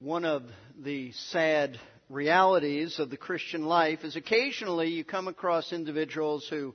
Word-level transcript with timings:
One 0.00 0.26
of 0.26 0.42
the 0.78 1.12
sad 1.12 1.78
realities 2.10 2.98
of 2.98 3.08
the 3.08 3.16
Christian 3.16 3.64
life 3.64 4.04
is 4.04 4.14
occasionally 4.14 4.88
you 4.90 5.04
come 5.04 5.26
across 5.26 5.72
individuals 5.72 6.46
who 6.50 6.74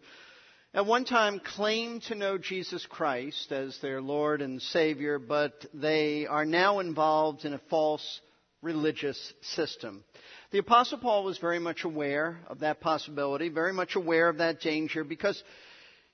at 0.73 0.87
one 0.87 1.05
time 1.05 1.39
claim 1.39 1.99
to 2.07 2.15
know 2.15 2.39
Jesus 2.39 2.83
Christ 2.87 3.51
as 3.51 3.77
their 3.79 4.01
Lord 4.01 4.41
and 4.41 4.59
Savior, 4.59 5.19
but 5.19 5.53
they 5.71 6.25
are 6.25 6.45
now 6.45 6.79
involved 6.79 7.45
in 7.45 7.53
a 7.53 7.61
false 7.69 8.21
religious 8.63 9.33
system. 9.41 10.03
The 10.49 10.57
Apostle 10.57 10.97
Paul 10.97 11.23
was 11.23 11.37
very 11.37 11.59
much 11.59 11.83
aware 11.83 12.39
of 12.47 12.61
that 12.61 12.81
possibility, 12.81 13.49
very 13.49 13.71
much 13.71 13.95
aware 13.95 14.29
of 14.29 14.39
that 14.39 14.61
danger, 14.61 15.03
because 15.03 15.41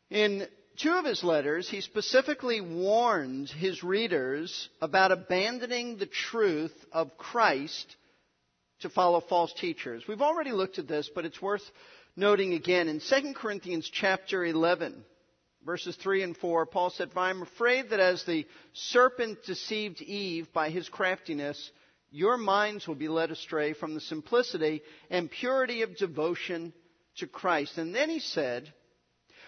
in 0.09 0.45
two 0.77 0.93
of 0.93 1.05
his 1.05 1.23
letters, 1.23 1.69
he 1.69 1.81
specifically 1.81 2.61
warned 2.61 3.49
his 3.49 3.83
readers 3.83 4.69
about 4.81 5.11
abandoning 5.11 5.97
the 5.97 6.05
truth 6.05 6.73
of 6.91 7.17
Christ 7.17 7.95
to 8.81 8.89
follow 8.89 9.21
false 9.21 9.53
teachers. 9.53 10.03
We've 10.07 10.21
already 10.21 10.51
looked 10.51 10.79
at 10.79 10.87
this, 10.87 11.09
but 11.13 11.25
it's 11.25 11.41
worth 11.41 11.63
noting 12.15 12.53
again. 12.53 12.87
In 12.87 12.99
2 12.99 13.33
Corinthians 13.33 13.89
chapter 13.91 14.45
11, 14.45 15.03
verses 15.65 15.95
3 15.95 16.23
and 16.23 16.37
4, 16.37 16.65
Paul 16.67 16.91
said, 16.91 17.11
For 17.11 17.19
I 17.19 17.31
am 17.31 17.41
afraid 17.41 17.89
that 17.89 17.99
as 17.99 18.23
the 18.23 18.45
serpent 18.73 19.43
deceived 19.45 20.01
Eve 20.01 20.47
by 20.53 20.69
his 20.69 20.89
craftiness, 20.89 21.71
your 22.11 22.37
minds 22.37 22.87
will 22.87 22.95
be 22.95 23.09
led 23.09 23.31
astray 23.31 23.73
from 23.73 23.93
the 23.93 24.01
simplicity 24.01 24.81
and 25.09 25.29
purity 25.29 25.81
of 25.81 25.97
devotion 25.97 26.73
to 27.17 27.27
Christ. 27.27 27.77
And 27.77 27.93
then 27.93 28.09
he 28.09 28.19
said, 28.19 28.71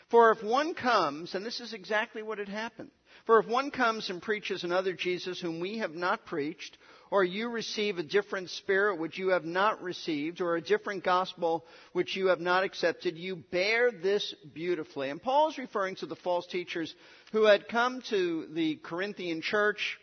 For 0.10 0.32
if 0.32 0.44
one 0.44 0.74
comes, 0.74 1.36
and 1.36 1.46
this 1.46 1.60
is 1.60 1.74
exactly 1.74 2.24
what 2.24 2.40
had 2.40 2.50
happened, 2.50 2.90
for 3.26 3.40
if 3.40 3.48
one 3.48 3.70
comes 3.70 4.10
and 4.10 4.22
preaches 4.22 4.64
another 4.64 4.94
Jesus 4.94 5.40
whom 5.40 5.60
we 5.60 5.78
have 5.78 5.94
not 5.94 6.26
preached, 6.26 6.78
or 7.12 7.24
you 7.24 7.50
receive 7.50 7.98
a 7.98 8.04
different 8.04 8.50
spirit 8.50 9.00
which 9.00 9.20
you 9.20 9.30
have 9.30 9.46
not 9.46 9.84
received, 9.84 10.42
or 10.42 10.56
a 10.56 10.62
different 10.62 11.04
gospel 11.04 11.64
which 11.94 12.16
you 12.16 12.28
have 12.28 12.40
not 12.40 12.64
accepted, 12.64 13.18
you 13.18 13.36
bear 13.36 13.92
this 13.92 14.34
beautifully. 14.54 15.10
And 15.10 15.22
Paul 15.22 15.50
is 15.50 15.60
referring 15.60 15.96
to 15.98 16.08
the 16.08 16.16
false 16.16 16.48
teachers 16.48 16.94
who 17.32 17.44
had 17.44 17.68
come 17.68 18.02
to 18.10 18.48
the 18.52 18.78
Corinthian 18.78 19.42
church 19.42 20.00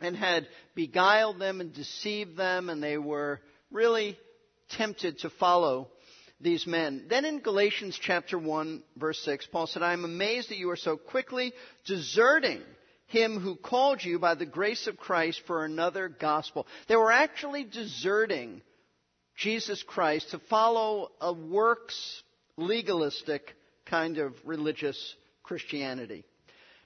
and 0.00 0.16
had 0.16 0.48
beguiled 0.74 1.38
them 1.38 1.60
and 1.60 1.72
deceived 1.72 2.36
them, 2.36 2.70
and 2.70 2.82
they 2.82 2.98
were 2.98 3.40
really 3.70 4.18
tempted 4.70 5.20
to 5.20 5.30
follow 5.30 5.88
these 6.40 6.66
men. 6.66 7.06
Then 7.08 7.24
in 7.24 7.40
Galatians 7.40 7.98
chapter 8.00 8.38
1, 8.38 8.82
verse 8.96 9.18
6, 9.24 9.46
Paul 9.46 9.66
said, 9.66 9.82
I 9.82 9.92
am 9.92 10.04
amazed 10.04 10.50
that 10.50 10.58
you 10.58 10.70
are 10.70 10.76
so 10.76 10.96
quickly 10.96 11.52
deserting 11.86 12.62
him 13.06 13.40
who 13.40 13.56
called 13.56 14.04
you 14.04 14.18
by 14.18 14.34
the 14.34 14.46
grace 14.46 14.86
of 14.86 14.98
Christ 14.98 15.42
for 15.46 15.64
another 15.64 16.08
gospel. 16.08 16.66
They 16.88 16.96
were 16.96 17.12
actually 17.12 17.64
deserting 17.64 18.62
Jesus 19.36 19.82
Christ 19.82 20.30
to 20.30 20.40
follow 20.50 21.10
a 21.20 21.32
works 21.32 22.22
legalistic 22.56 23.54
kind 23.86 24.18
of 24.18 24.34
religious 24.44 25.14
Christianity. 25.42 26.24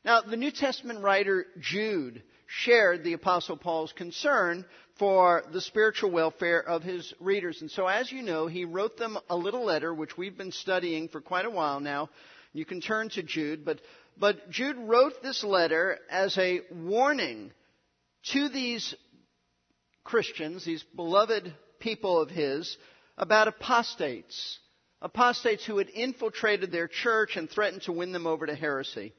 Now, 0.05 0.21
the 0.21 0.37
New 0.37 0.51
Testament 0.51 1.01
writer 1.01 1.47
Jude 1.61 2.23
shared 2.47 3.03
the 3.03 3.15
Apostle 3.15 3.57
Paul's 3.57 3.93
concern 3.93 4.65
for 4.99 5.43
the 5.53 5.61
spiritual 5.61 6.11
welfare 6.11 6.61
of 6.61 6.83
his 6.83 7.13
readers. 7.21 7.61
And 7.61 7.71
so, 7.71 7.87
as 7.87 8.11
you 8.13 8.23
know, 8.23 8.47
he 8.47 8.65
wrote 8.65 8.97
them 8.97 9.19
a 9.29 9.37
little 9.37 9.65
letter, 9.65 9.93
which 9.93 10.17
we've 10.17 10.37
been 10.37 10.53
studying 10.53 11.09
for 11.09 11.21
quite 11.21 11.47
a 11.47 11.51
while 11.51 11.81
now. 11.81 12.11
You 12.53 12.65
can 12.65 12.81
turn 12.81 13.09
to 13.11 13.23
Jude, 13.23 13.65
but, 13.65 13.81
but 14.19 14.51
Jude 14.51 14.77
wrote 14.77 15.23
this 15.23 15.43
letter 15.43 15.99
as 16.11 16.37
a 16.37 16.61
warning 16.71 17.53
to 18.33 18.49
these 18.49 18.95
Christians, 20.05 20.65
these 20.65 20.85
beloved 20.95 21.53
people 21.81 22.21
of 22.21 22.31
his, 22.31 22.77
about 23.17 23.49
apostates. 23.49 24.59
Apostates 25.01 25.65
who 25.65 25.79
had 25.79 25.89
infiltrated 25.89 26.71
their 26.71 26.87
church 26.87 27.37
and 27.37 27.51
threatened 27.51 27.83
to 27.83 27.93
win 27.93 28.13
them 28.13 28.27
over 28.27 28.47
to 28.47 28.55
heresy. 28.55 29.13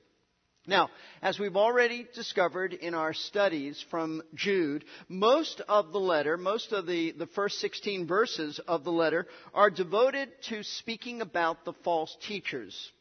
Now, 0.66 0.90
as 1.22 1.38
we've 1.38 1.58
already 1.58 2.08
discovered 2.16 2.72
in 2.72 2.94
our 2.94 3.14
studies 3.14 3.84
from 3.92 4.22
Jude, 4.34 4.86
most 5.10 5.62
of 5.68 5.92
the 5.92 6.00
letter, 6.00 6.38
most 6.38 6.72
of 6.72 6.86
the, 6.86 7.12
the 7.12 7.28
first 7.28 7.60
16 7.60 8.08
verses 8.08 8.62
of 8.66 8.86
the 8.86 8.92
letter 8.92 9.28
are 9.54 9.70
devoted 9.70 10.30
to 10.50 10.64
speaking 10.64 11.20
about 11.20 11.66
the 11.66 11.74
false 11.84 12.16
teachers. 12.26 12.92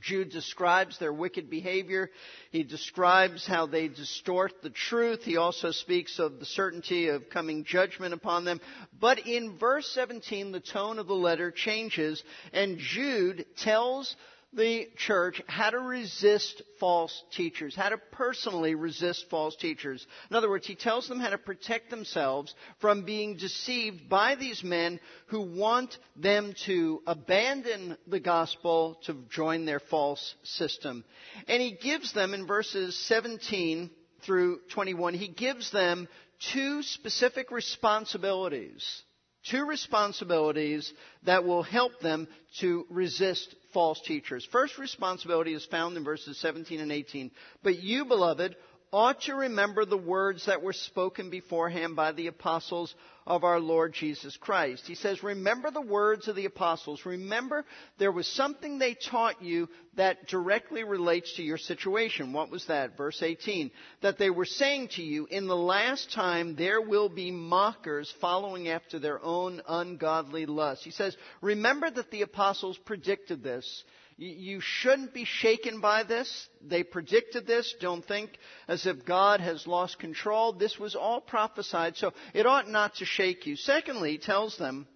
Jude 0.00 0.30
describes 0.30 0.98
their 0.98 1.12
wicked 1.12 1.50
behavior. 1.50 2.10
He 2.52 2.62
describes 2.62 3.46
how 3.46 3.66
they 3.66 3.88
distort 3.88 4.52
the 4.62 4.70
truth. 4.70 5.22
He 5.22 5.38
also 5.38 5.72
speaks 5.72 6.20
of 6.20 6.38
the 6.38 6.44
certainty 6.44 7.08
of 7.08 7.30
coming 7.30 7.64
judgment 7.64 8.14
upon 8.14 8.44
them. 8.44 8.60
But 9.00 9.26
in 9.26 9.58
verse 9.58 9.90
17, 9.94 10.52
the 10.52 10.60
tone 10.60 10.98
of 10.98 11.06
the 11.06 11.14
letter 11.14 11.50
changes, 11.50 12.22
and 12.52 12.78
Jude 12.78 13.46
tells 13.56 14.14
the 14.56 14.88
church 14.96 15.40
how 15.46 15.70
to 15.70 15.78
resist 15.78 16.62
false 16.80 17.22
teachers, 17.32 17.76
how 17.76 17.90
to 17.90 17.98
personally 18.12 18.74
resist 18.74 19.26
false 19.30 19.54
teachers. 19.56 20.06
In 20.30 20.36
other 20.36 20.48
words, 20.48 20.66
he 20.66 20.74
tells 20.74 21.08
them 21.08 21.20
how 21.20 21.30
to 21.30 21.38
protect 21.38 21.90
themselves 21.90 22.54
from 22.80 23.04
being 23.04 23.36
deceived 23.36 24.08
by 24.08 24.34
these 24.34 24.64
men 24.64 24.98
who 25.26 25.42
want 25.42 25.96
them 26.16 26.54
to 26.64 27.02
abandon 27.06 27.96
the 28.06 28.20
gospel 28.20 28.98
to 29.04 29.14
join 29.30 29.66
their 29.66 29.80
false 29.80 30.34
system. 30.42 31.04
And 31.46 31.62
he 31.62 31.72
gives 31.72 32.12
them 32.12 32.34
in 32.34 32.46
verses 32.46 32.98
17 33.06 33.90
through 34.22 34.60
21, 34.70 35.14
he 35.14 35.28
gives 35.28 35.70
them 35.70 36.08
two 36.52 36.82
specific 36.82 37.50
responsibilities 37.50 39.02
two 39.50 39.64
responsibilities 39.66 40.92
that 41.24 41.44
will 41.44 41.62
help 41.62 41.98
them 42.00 42.28
to 42.60 42.86
resist 42.90 43.54
false 43.72 44.00
teachers. 44.04 44.46
First 44.50 44.78
responsibility 44.78 45.52
is 45.54 45.64
found 45.66 45.96
in 45.96 46.04
verses 46.04 46.38
17 46.40 46.80
and 46.80 46.92
18. 46.92 47.30
But 47.62 47.82
you, 47.82 48.04
beloved, 48.04 48.56
ought 48.96 49.20
to 49.20 49.34
remember 49.34 49.84
the 49.84 49.94
words 49.94 50.46
that 50.46 50.62
were 50.62 50.72
spoken 50.72 51.28
beforehand 51.28 51.94
by 51.94 52.12
the 52.12 52.28
apostles 52.28 52.94
of 53.26 53.44
our 53.44 53.60
Lord 53.60 53.92
Jesus 53.92 54.38
Christ. 54.38 54.84
He 54.86 54.94
says, 54.94 55.22
remember 55.22 55.70
the 55.70 55.82
words 55.82 56.28
of 56.28 56.34
the 56.34 56.46
apostles. 56.46 57.04
Remember 57.04 57.66
there 57.98 58.10
was 58.10 58.26
something 58.26 58.78
they 58.78 58.94
taught 58.94 59.42
you 59.42 59.68
that 59.96 60.28
directly 60.28 60.82
relates 60.82 61.34
to 61.34 61.42
your 61.42 61.58
situation. 61.58 62.32
What 62.32 62.50
was 62.50 62.64
that? 62.68 62.96
Verse 62.96 63.22
18. 63.22 63.70
That 64.00 64.16
they 64.16 64.30
were 64.30 64.46
saying 64.46 64.88
to 64.92 65.02
you, 65.02 65.26
in 65.26 65.46
the 65.46 65.54
last 65.54 66.10
time 66.14 66.56
there 66.56 66.80
will 66.80 67.10
be 67.10 67.30
mockers 67.30 68.10
following 68.22 68.68
after 68.68 68.98
their 68.98 69.22
own 69.22 69.60
ungodly 69.68 70.46
lusts. 70.46 70.86
He 70.86 70.90
says, 70.90 71.14
remember 71.42 71.90
that 71.90 72.10
the 72.10 72.22
apostles 72.22 72.78
predicted 72.78 73.42
this 73.42 73.84
you 74.18 74.60
shouldn't 74.60 75.12
be 75.12 75.24
shaken 75.24 75.80
by 75.80 76.02
this. 76.02 76.48
They 76.62 76.82
predicted 76.82 77.46
this. 77.46 77.74
Don't 77.80 78.04
think 78.04 78.30
as 78.66 78.86
if 78.86 79.04
God 79.04 79.40
has 79.40 79.66
lost 79.66 79.98
control. 79.98 80.52
This 80.52 80.78
was 80.78 80.94
all 80.94 81.20
prophesied, 81.20 81.96
so 81.96 82.12
it 82.32 82.46
ought 82.46 82.68
not 82.68 82.96
to 82.96 83.04
shake 83.04 83.46
you. 83.46 83.56
Secondly, 83.56 84.12
he 84.12 84.18
tells 84.18 84.56
them 84.56 84.86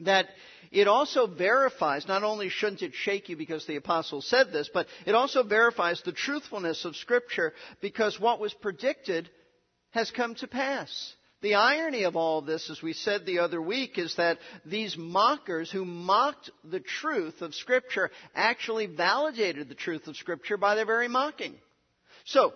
that 0.00 0.28
it 0.72 0.88
also 0.88 1.26
verifies, 1.26 2.08
not 2.08 2.22
only 2.22 2.48
shouldn't 2.48 2.82
it 2.82 2.94
shake 2.94 3.28
you 3.28 3.36
because 3.36 3.66
the 3.66 3.76
apostle 3.76 4.22
said 4.22 4.52
this, 4.52 4.70
but 4.72 4.86
it 5.04 5.14
also 5.14 5.42
verifies 5.42 6.00
the 6.02 6.12
truthfulness 6.12 6.84
of 6.84 6.96
Scripture 6.96 7.52
because 7.80 8.18
what 8.18 8.40
was 8.40 8.54
predicted 8.54 9.28
has 9.90 10.10
come 10.10 10.34
to 10.36 10.46
pass. 10.46 11.14
The 11.46 11.54
irony 11.54 12.02
of 12.02 12.16
all 12.16 12.42
this, 12.42 12.70
as 12.70 12.82
we 12.82 12.92
said 12.92 13.24
the 13.24 13.38
other 13.38 13.62
week, 13.62 13.98
is 13.98 14.16
that 14.16 14.38
these 14.64 14.96
mockers 14.98 15.70
who 15.70 15.84
mocked 15.84 16.50
the 16.64 16.80
truth 16.80 17.40
of 17.40 17.54
Scripture 17.54 18.10
actually 18.34 18.86
validated 18.86 19.68
the 19.68 19.76
truth 19.76 20.08
of 20.08 20.16
Scripture 20.16 20.56
by 20.56 20.74
their 20.74 20.84
very 20.84 21.06
mocking. 21.06 21.54
So, 22.24 22.52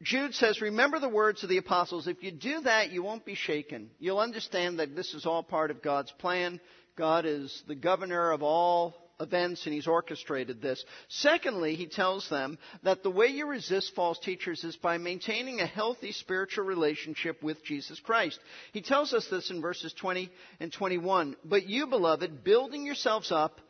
Jude 0.00 0.36
says, 0.36 0.60
remember 0.60 1.00
the 1.00 1.08
words 1.08 1.42
of 1.42 1.48
the 1.48 1.56
apostles. 1.56 2.06
If 2.06 2.22
you 2.22 2.30
do 2.30 2.60
that, 2.60 2.92
you 2.92 3.02
won't 3.02 3.24
be 3.24 3.34
shaken. 3.34 3.90
You'll 3.98 4.20
understand 4.20 4.78
that 4.78 4.94
this 4.94 5.12
is 5.12 5.26
all 5.26 5.42
part 5.42 5.72
of 5.72 5.82
God's 5.82 6.12
plan. 6.20 6.60
God 6.96 7.26
is 7.26 7.64
the 7.66 7.74
governor 7.74 8.30
of 8.30 8.44
all 8.44 8.94
events 9.20 9.64
and 9.64 9.74
he's 9.74 9.86
orchestrated 9.86 10.60
this. 10.60 10.84
Secondly, 11.08 11.74
he 11.74 11.86
tells 11.86 12.28
them 12.28 12.58
that 12.82 13.02
the 13.02 13.10
way 13.10 13.26
you 13.26 13.46
resist 13.46 13.94
false 13.94 14.18
teachers 14.18 14.64
is 14.64 14.76
by 14.76 14.98
maintaining 14.98 15.60
a 15.60 15.66
healthy 15.66 16.12
spiritual 16.12 16.64
relationship 16.64 17.42
with 17.42 17.64
Jesus 17.64 18.00
Christ. 18.00 18.38
He 18.72 18.82
tells 18.82 19.12
us 19.12 19.26
this 19.30 19.50
in 19.50 19.60
verses 19.60 19.92
20 19.94 20.30
and 20.60 20.72
21. 20.72 21.36
But 21.44 21.66
you, 21.68 21.86
beloved, 21.86 22.44
building 22.44 22.86
yourselves 22.86 23.32
up 23.32 23.60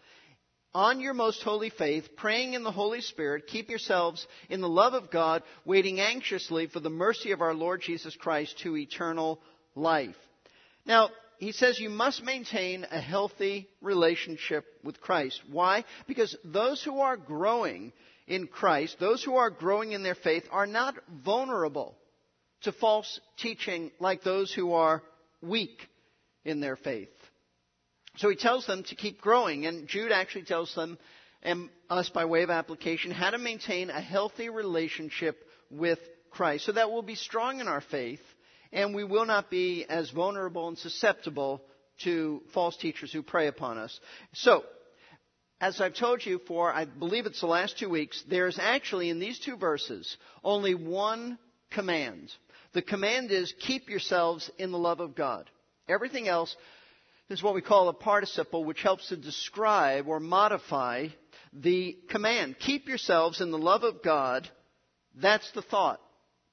on 0.74 1.00
your 1.00 1.14
most 1.14 1.42
holy 1.42 1.70
faith, 1.70 2.08
praying 2.16 2.52
in 2.52 2.62
the 2.62 2.70
Holy 2.70 3.00
Spirit, 3.00 3.46
keep 3.46 3.70
yourselves 3.70 4.26
in 4.50 4.60
the 4.60 4.68
love 4.68 4.92
of 4.92 5.10
God, 5.10 5.42
waiting 5.64 5.98
anxiously 5.98 6.66
for 6.66 6.80
the 6.80 6.90
mercy 6.90 7.32
of 7.32 7.40
our 7.40 7.54
Lord 7.54 7.80
Jesus 7.80 8.14
Christ 8.14 8.58
to 8.60 8.76
eternal 8.76 9.40
life. 9.74 10.16
Now, 10.84 11.10
he 11.38 11.52
says 11.52 11.78
you 11.78 11.88
must 11.88 12.24
maintain 12.24 12.86
a 12.90 13.00
healthy 13.00 13.68
relationship 13.80 14.64
with 14.82 15.00
Christ. 15.00 15.40
Why? 15.50 15.84
Because 16.06 16.36
those 16.44 16.82
who 16.82 17.00
are 17.00 17.16
growing 17.16 17.92
in 18.26 18.46
Christ, 18.46 18.96
those 18.98 19.22
who 19.22 19.36
are 19.36 19.50
growing 19.50 19.92
in 19.92 20.02
their 20.02 20.16
faith, 20.16 20.44
are 20.50 20.66
not 20.66 20.94
vulnerable 21.24 21.96
to 22.62 22.72
false 22.72 23.20
teaching 23.38 23.92
like 24.00 24.22
those 24.22 24.52
who 24.52 24.72
are 24.72 25.02
weak 25.40 25.88
in 26.44 26.60
their 26.60 26.76
faith. 26.76 27.08
So 28.16 28.28
he 28.28 28.36
tells 28.36 28.66
them 28.66 28.82
to 28.84 28.96
keep 28.96 29.20
growing, 29.20 29.64
and 29.64 29.86
Jude 29.86 30.10
actually 30.10 30.44
tells 30.44 30.74
them 30.74 30.98
and 31.42 31.68
us 31.88 32.08
by 32.08 32.24
way 32.24 32.42
of 32.42 32.50
application 32.50 33.12
how 33.12 33.30
to 33.30 33.38
maintain 33.38 33.90
a 33.90 34.00
healthy 34.00 34.48
relationship 34.48 35.38
with 35.70 36.00
Christ 36.30 36.66
so 36.66 36.72
that 36.72 36.90
we'll 36.90 37.02
be 37.02 37.14
strong 37.14 37.60
in 37.60 37.68
our 37.68 37.80
faith 37.80 38.20
and 38.72 38.94
we 38.94 39.04
will 39.04 39.26
not 39.26 39.50
be 39.50 39.84
as 39.88 40.10
vulnerable 40.10 40.68
and 40.68 40.78
susceptible 40.78 41.62
to 42.04 42.42
false 42.54 42.76
teachers 42.76 43.12
who 43.12 43.22
prey 43.22 43.46
upon 43.48 43.78
us. 43.78 43.98
So, 44.34 44.64
as 45.60 45.80
I've 45.80 45.94
told 45.94 46.24
you 46.24 46.40
for, 46.46 46.72
I 46.72 46.84
believe 46.84 47.26
it's 47.26 47.40
the 47.40 47.46
last 47.46 47.78
two 47.78 47.88
weeks, 47.88 48.22
there's 48.28 48.58
actually 48.60 49.10
in 49.10 49.18
these 49.18 49.38
two 49.40 49.56
verses 49.56 50.16
only 50.44 50.74
one 50.74 51.38
command. 51.70 52.32
The 52.74 52.82
command 52.82 53.32
is 53.32 53.52
keep 53.58 53.88
yourselves 53.88 54.50
in 54.58 54.70
the 54.70 54.78
love 54.78 55.00
of 55.00 55.16
God. 55.16 55.50
Everything 55.88 56.28
else 56.28 56.54
is 57.28 57.42
what 57.42 57.54
we 57.54 57.62
call 57.62 57.88
a 57.88 57.92
participle, 57.92 58.64
which 58.64 58.82
helps 58.82 59.08
to 59.08 59.16
describe 59.16 60.06
or 60.06 60.20
modify 60.20 61.08
the 61.52 61.96
command. 62.10 62.56
Keep 62.58 62.88
yourselves 62.88 63.40
in 63.40 63.50
the 63.50 63.58
love 63.58 63.82
of 63.82 64.02
God. 64.02 64.48
That's 65.16 65.50
the 65.52 65.62
thought. 65.62 66.00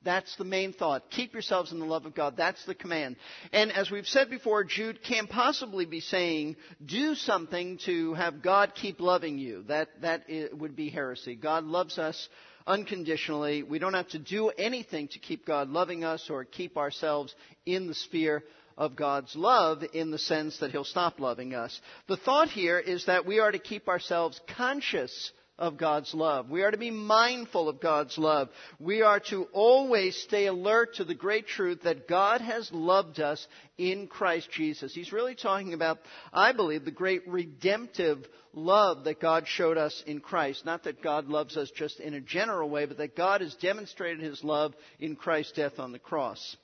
That's 0.05 0.35
the 0.37 0.45
main 0.45 0.71
thought. 0.71 1.09
Keep 1.09 1.33
yourselves 1.33 1.71
in 1.71 1.79
the 1.79 1.85
love 1.85 2.05
of 2.05 2.15
God. 2.15 2.37
That's 2.37 2.63
the 2.65 2.75
command. 2.75 3.17
And 3.51 3.71
as 3.71 3.91
we've 3.91 4.07
said 4.07 4.29
before, 4.29 4.63
Jude 4.63 5.03
can't 5.03 5.29
possibly 5.29 5.85
be 5.85 5.99
saying, 5.99 6.55
do 6.85 7.15
something 7.15 7.79
to 7.85 8.13
have 8.13 8.41
God 8.41 8.73
keep 8.75 8.99
loving 9.01 9.37
you. 9.37 9.63
That, 9.63 9.89
that 10.01 10.25
would 10.53 10.75
be 10.75 10.89
heresy. 10.89 11.35
God 11.35 11.65
loves 11.65 11.97
us 11.97 12.29
unconditionally. 12.67 13.63
We 13.63 13.79
don't 13.79 13.95
have 13.95 14.09
to 14.09 14.19
do 14.19 14.49
anything 14.49 15.07
to 15.09 15.19
keep 15.19 15.45
God 15.45 15.69
loving 15.69 16.03
us 16.03 16.29
or 16.29 16.45
keep 16.45 16.77
ourselves 16.77 17.33
in 17.65 17.87
the 17.87 17.95
sphere 17.95 18.43
of 18.77 18.95
God's 18.95 19.35
love 19.35 19.83
in 19.93 20.11
the 20.11 20.17
sense 20.19 20.59
that 20.59 20.71
He'll 20.71 20.83
stop 20.83 21.19
loving 21.19 21.53
us. 21.53 21.79
The 22.07 22.17
thought 22.17 22.49
here 22.49 22.77
is 22.77 23.05
that 23.05 23.25
we 23.25 23.39
are 23.39 23.51
to 23.51 23.59
keep 23.59 23.87
ourselves 23.87 24.39
conscious 24.55 25.31
of 25.57 25.77
God's 25.77 26.13
love. 26.13 26.49
We 26.49 26.63
are 26.63 26.71
to 26.71 26.77
be 26.77 26.91
mindful 26.91 27.69
of 27.69 27.79
God's 27.79 28.17
love. 28.17 28.49
We 28.79 29.01
are 29.01 29.19
to 29.29 29.45
always 29.53 30.15
stay 30.23 30.47
alert 30.47 30.95
to 30.95 31.05
the 31.05 31.15
great 31.15 31.47
truth 31.47 31.83
that 31.83 32.07
God 32.07 32.41
has 32.41 32.69
loved 32.73 33.19
us 33.19 33.45
in 33.77 34.07
Christ 34.07 34.49
Jesus. 34.51 34.93
He's 34.93 35.13
really 35.13 35.35
talking 35.35 35.73
about, 35.73 35.99
I 36.33 36.51
believe, 36.51 36.83
the 36.83 36.91
great 36.91 37.27
redemptive 37.27 38.25
love 38.53 39.05
that 39.05 39.21
God 39.21 39.47
showed 39.47 39.77
us 39.77 40.03
in 40.05 40.19
Christ. 40.19 40.65
Not 40.65 40.83
that 40.83 41.01
God 41.01 41.27
loves 41.27 41.55
us 41.57 41.71
just 41.71 41.99
in 41.99 42.13
a 42.13 42.21
general 42.21 42.69
way, 42.69 42.85
but 42.85 42.97
that 42.97 43.15
God 43.15 43.41
has 43.41 43.55
demonstrated 43.55 44.21
His 44.21 44.43
love 44.43 44.73
in 44.99 45.15
Christ's 45.15 45.53
death 45.53 45.79
on 45.79 45.91
the 45.91 45.99
cross. 45.99 46.57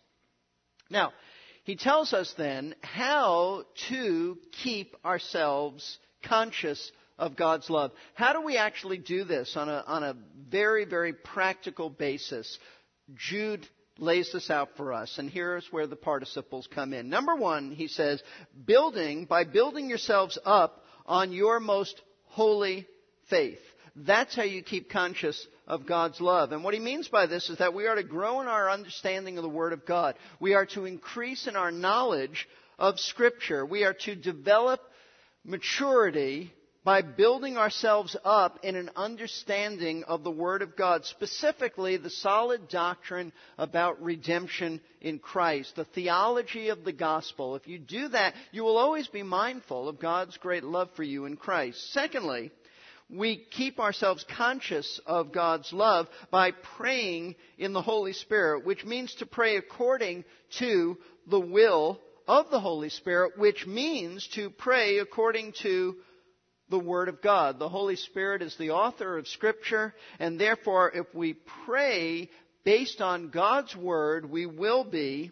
Now, 0.89 1.13
he 1.63 1.75
tells 1.75 2.11
us 2.11 2.33
then 2.37 2.75
how 2.81 3.63
to 3.89 4.37
keep 4.63 4.95
ourselves 5.05 5.99
conscious 6.23 6.91
of 7.21 7.37
God's 7.37 7.69
love. 7.69 7.91
How 8.15 8.33
do 8.33 8.41
we 8.41 8.57
actually 8.57 8.97
do 8.97 9.23
this 9.23 9.55
on 9.55 9.69
a, 9.69 9.83
on 9.85 10.03
a 10.03 10.17
very, 10.49 10.85
very 10.85 11.13
practical 11.13 11.89
basis? 11.89 12.57
Jude 13.15 13.65
lays 13.99 14.31
this 14.33 14.49
out 14.49 14.69
for 14.75 14.91
us, 14.91 15.19
and 15.19 15.29
here's 15.29 15.71
where 15.71 15.85
the 15.85 15.95
participles 15.95 16.67
come 16.73 16.93
in. 16.93 17.09
Number 17.09 17.35
one, 17.35 17.71
he 17.71 17.87
says, 17.87 18.21
building, 18.65 19.25
by 19.25 19.43
building 19.43 19.87
yourselves 19.87 20.39
up 20.43 20.83
on 21.05 21.31
your 21.31 21.59
most 21.59 22.01
holy 22.25 22.87
faith. 23.29 23.59
That's 23.95 24.35
how 24.35 24.43
you 24.43 24.63
keep 24.63 24.89
conscious 24.89 25.47
of 25.67 25.85
God's 25.85 26.19
love. 26.19 26.53
And 26.53 26.63
what 26.63 26.73
he 26.73 26.79
means 26.79 27.07
by 27.07 27.27
this 27.27 27.49
is 27.49 27.59
that 27.59 27.75
we 27.75 27.85
are 27.85 27.95
to 27.95 28.03
grow 28.03 28.41
in 28.41 28.47
our 28.47 28.69
understanding 28.69 29.37
of 29.37 29.43
the 29.43 29.49
Word 29.49 29.73
of 29.73 29.85
God. 29.85 30.15
We 30.39 30.55
are 30.55 30.65
to 30.67 30.85
increase 30.85 31.45
in 31.45 31.55
our 31.55 31.71
knowledge 31.71 32.47
of 32.79 32.99
Scripture. 32.99 33.63
We 33.63 33.83
are 33.83 33.93
to 34.05 34.15
develop 34.15 34.79
maturity 35.45 36.53
by 36.83 37.01
building 37.01 37.57
ourselves 37.57 38.15
up 38.25 38.59
in 38.63 38.75
an 38.75 38.89
understanding 38.95 40.03
of 40.05 40.23
the 40.23 40.31
Word 40.31 40.61
of 40.61 40.75
God, 40.75 41.05
specifically 41.05 41.97
the 41.97 42.09
solid 42.09 42.69
doctrine 42.69 43.31
about 43.57 44.01
redemption 44.01 44.81
in 44.99 45.19
Christ, 45.19 45.75
the 45.75 45.85
theology 45.85 46.69
of 46.69 46.83
the 46.83 46.91
gospel. 46.93 47.55
If 47.55 47.67
you 47.67 47.77
do 47.77 48.07
that, 48.09 48.33
you 48.51 48.63
will 48.63 48.77
always 48.77 49.07
be 49.07 49.21
mindful 49.21 49.87
of 49.87 49.99
God's 49.99 50.37
great 50.37 50.63
love 50.63 50.89
for 50.95 51.03
you 51.03 51.25
in 51.25 51.37
Christ. 51.37 51.93
Secondly, 51.93 52.51
we 53.11 53.45
keep 53.51 53.79
ourselves 53.79 54.25
conscious 54.35 54.99
of 55.05 55.33
God's 55.33 55.71
love 55.73 56.07
by 56.31 56.51
praying 56.77 57.35
in 57.59 57.73
the 57.73 57.81
Holy 57.81 58.13
Spirit, 58.13 58.65
which 58.65 58.85
means 58.85 59.13
to 59.15 59.25
pray 59.25 59.57
according 59.57 60.23
to 60.59 60.97
the 61.27 61.39
will 61.39 61.99
of 62.27 62.49
the 62.49 62.59
Holy 62.59 62.89
Spirit, 62.89 63.37
which 63.37 63.67
means 63.67 64.27
to 64.35 64.49
pray 64.49 64.99
according 64.99 65.53
to 65.61 65.97
the 66.71 66.79
Word 66.79 67.09
of 67.09 67.21
God. 67.21 67.59
The 67.59 67.69
Holy 67.69 67.97
Spirit 67.97 68.41
is 68.41 68.55
the 68.57 68.71
author 68.71 69.17
of 69.17 69.27
Scripture, 69.27 69.93
and 70.19 70.39
therefore, 70.39 70.91
if 70.91 71.13
we 71.13 71.35
pray 71.65 72.29
based 72.63 73.01
on 73.01 73.29
God's 73.29 73.75
Word, 73.75 74.29
we 74.29 74.47
will 74.47 74.83
be 74.83 75.31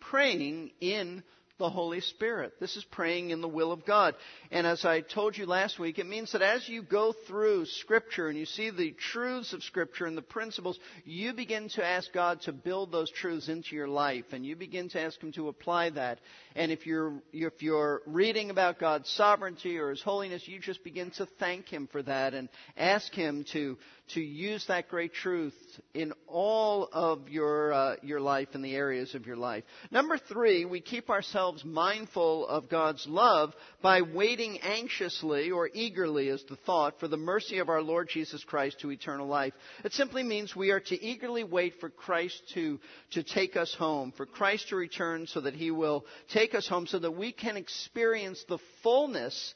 praying 0.00 0.70
in 0.80 1.22
the 1.58 1.70
Holy 1.70 2.00
Spirit. 2.00 2.52
This 2.60 2.76
is 2.76 2.84
praying 2.84 3.30
in 3.30 3.40
the 3.40 3.48
will 3.48 3.72
of 3.72 3.86
God. 3.86 4.14
And 4.50 4.66
as 4.66 4.84
I 4.84 5.00
told 5.00 5.36
you 5.38 5.46
last 5.46 5.78
week, 5.78 5.98
it 5.98 6.06
means 6.06 6.32
that 6.32 6.42
as 6.42 6.68
you 6.68 6.82
go 6.82 7.14
through 7.26 7.64
Scripture 7.66 8.28
and 8.28 8.38
you 8.38 8.44
see 8.44 8.70
the 8.70 8.92
truths 8.92 9.54
of 9.54 9.62
Scripture 9.62 10.04
and 10.04 10.18
the 10.18 10.22
principles, 10.22 10.78
you 11.04 11.32
begin 11.32 11.70
to 11.70 11.84
ask 11.84 12.12
God 12.12 12.42
to 12.42 12.52
build 12.52 12.92
those 12.92 13.10
truths 13.10 13.48
into 13.48 13.74
your 13.74 13.88
life 13.88 14.26
and 14.32 14.44
you 14.44 14.54
begin 14.54 14.90
to 14.90 15.00
ask 15.00 15.18
Him 15.20 15.32
to 15.32 15.48
apply 15.48 15.90
that. 15.90 16.18
And 16.56 16.72
if 16.72 16.86
you're, 16.86 17.12
if 17.34 17.62
you're 17.62 18.00
reading 18.06 18.48
about 18.48 18.78
God's 18.78 19.10
sovereignty 19.10 19.76
or 19.76 19.90
His 19.90 20.00
holiness, 20.00 20.42
you 20.48 20.58
just 20.58 20.82
begin 20.82 21.10
to 21.18 21.26
thank 21.38 21.68
Him 21.68 21.86
for 21.92 22.02
that 22.02 22.32
and 22.32 22.48
ask 22.78 23.12
Him 23.12 23.44
to, 23.52 23.76
to 24.14 24.20
use 24.22 24.64
that 24.68 24.88
great 24.88 25.12
truth 25.12 25.52
in 25.92 26.14
all 26.26 26.88
of 26.94 27.28
your, 27.28 27.74
uh, 27.74 27.96
your 28.02 28.20
life 28.20 28.48
and 28.54 28.64
the 28.64 28.74
areas 28.74 29.14
of 29.14 29.26
your 29.26 29.36
life. 29.36 29.64
Number 29.90 30.16
three, 30.16 30.64
we 30.64 30.80
keep 30.80 31.10
ourselves 31.10 31.62
mindful 31.62 32.46
of 32.46 32.70
God's 32.70 33.06
love 33.06 33.52
by 33.82 34.00
waiting 34.00 34.58
anxiously 34.60 35.50
or 35.50 35.68
eagerly 35.74 36.28
is 36.28 36.42
the 36.48 36.56
thought 36.64 36.98
for 37.00 37.08
the 37.08 37.18
mercy 37.18 37.58
of 37.58 37.68
our 37.68 37.82
Lord 37.82 38.08
Jesus 38.08 38.42
Christ 38.44 38.80
to 38.80 38.90
eternal 38.90 39.26
life. 39.26 39.52
It 39.84 39.92
simply 39.92 40.22
means 40.22 40.56
we 40.56 40.70
are 40.70 40.80
to 40.80 41.04
eagerly 41.04 41.44
wait 41.44 41.74
for 41.80 41.90
Christ 41.90 42.40
to, 42.54 42.80
to 43.10 43.22
take 43.22 43.56
us 43.56 43.74
home, 43.78 44.14
for 44.16 44.24
Christ 44.24 44.70
to 44.70 44.76
return 44.76 45.26
so 45.26 45.42
that 45.42 45.54
He 45.54 45.70
will 45.70 46.06
take 46.32 46.45
take 46.46 46.54
us 46.54 46.68
home 46.68 46.86
so 46.86 47.00
that 47.00 47.16
we 47.16 47.32
can 47.32 47.56
experience 47.56 48.44
the 48.48 48.58
fullness 48.84 49.54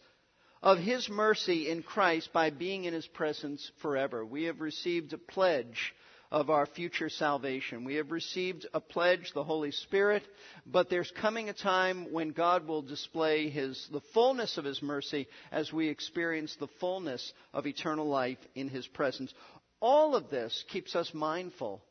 of 0.61 0.79
His 0.79 1.09
mercy 1.09 1.71
in 1.71 1.85
Christ 1.85 2.33
by 2.33 2.51
being 2.51 2.85
in 2.85 2.93
His 2.93 3.07
presence 3.07 3.71
forever. 3.81 4.25
We 4.25 4.45
have 4.45 4.61
received 4.61 5.13
a 5.13 5.19
pledge 5.19 5.95
of 6.33 6.51
our 6.51 6.67
future 6.67 7.09
salvation. 7.09 7.85
We 7.85 7.95
have 7.97 8.11
received 8.11 8.67
a 8.75 8.81
pledge, 8.81 9.31
the 9.35 9.45
Holy 9.45 9.71
Spirit, 9.71 10.25
but 10.67 10.91
there's 10.91 11.13
coming 11.21 11.49
a 11.49 11.53
time 11.53 12.13
when 12.13 12.31
God 12.31 12.67
will 12.67 12.83
display 12.83 13.49
His, 13.51 13.89
the 13.93 14.03
fullness 14.13 14.59
of 14.59 14.65
His 14.65 14.83
mercy 14.83 15.29
as 15.53 15.73
we 15.73 15.89
experience 15.89 16.57
the 16.57 16.69
fullness 16.81 17.33
of 17.55 17.69
eternal 17.69 18.09
life 18.09 18.39
in 18.57 18.69
His 18.69 18.87
presence. 18.89 19.33
All 19.81 20.17
of 20.17 20.29
this 20.29 20.65
keeps 20.73 20.97
us 20.97 21.15
mindful 21.15 21.83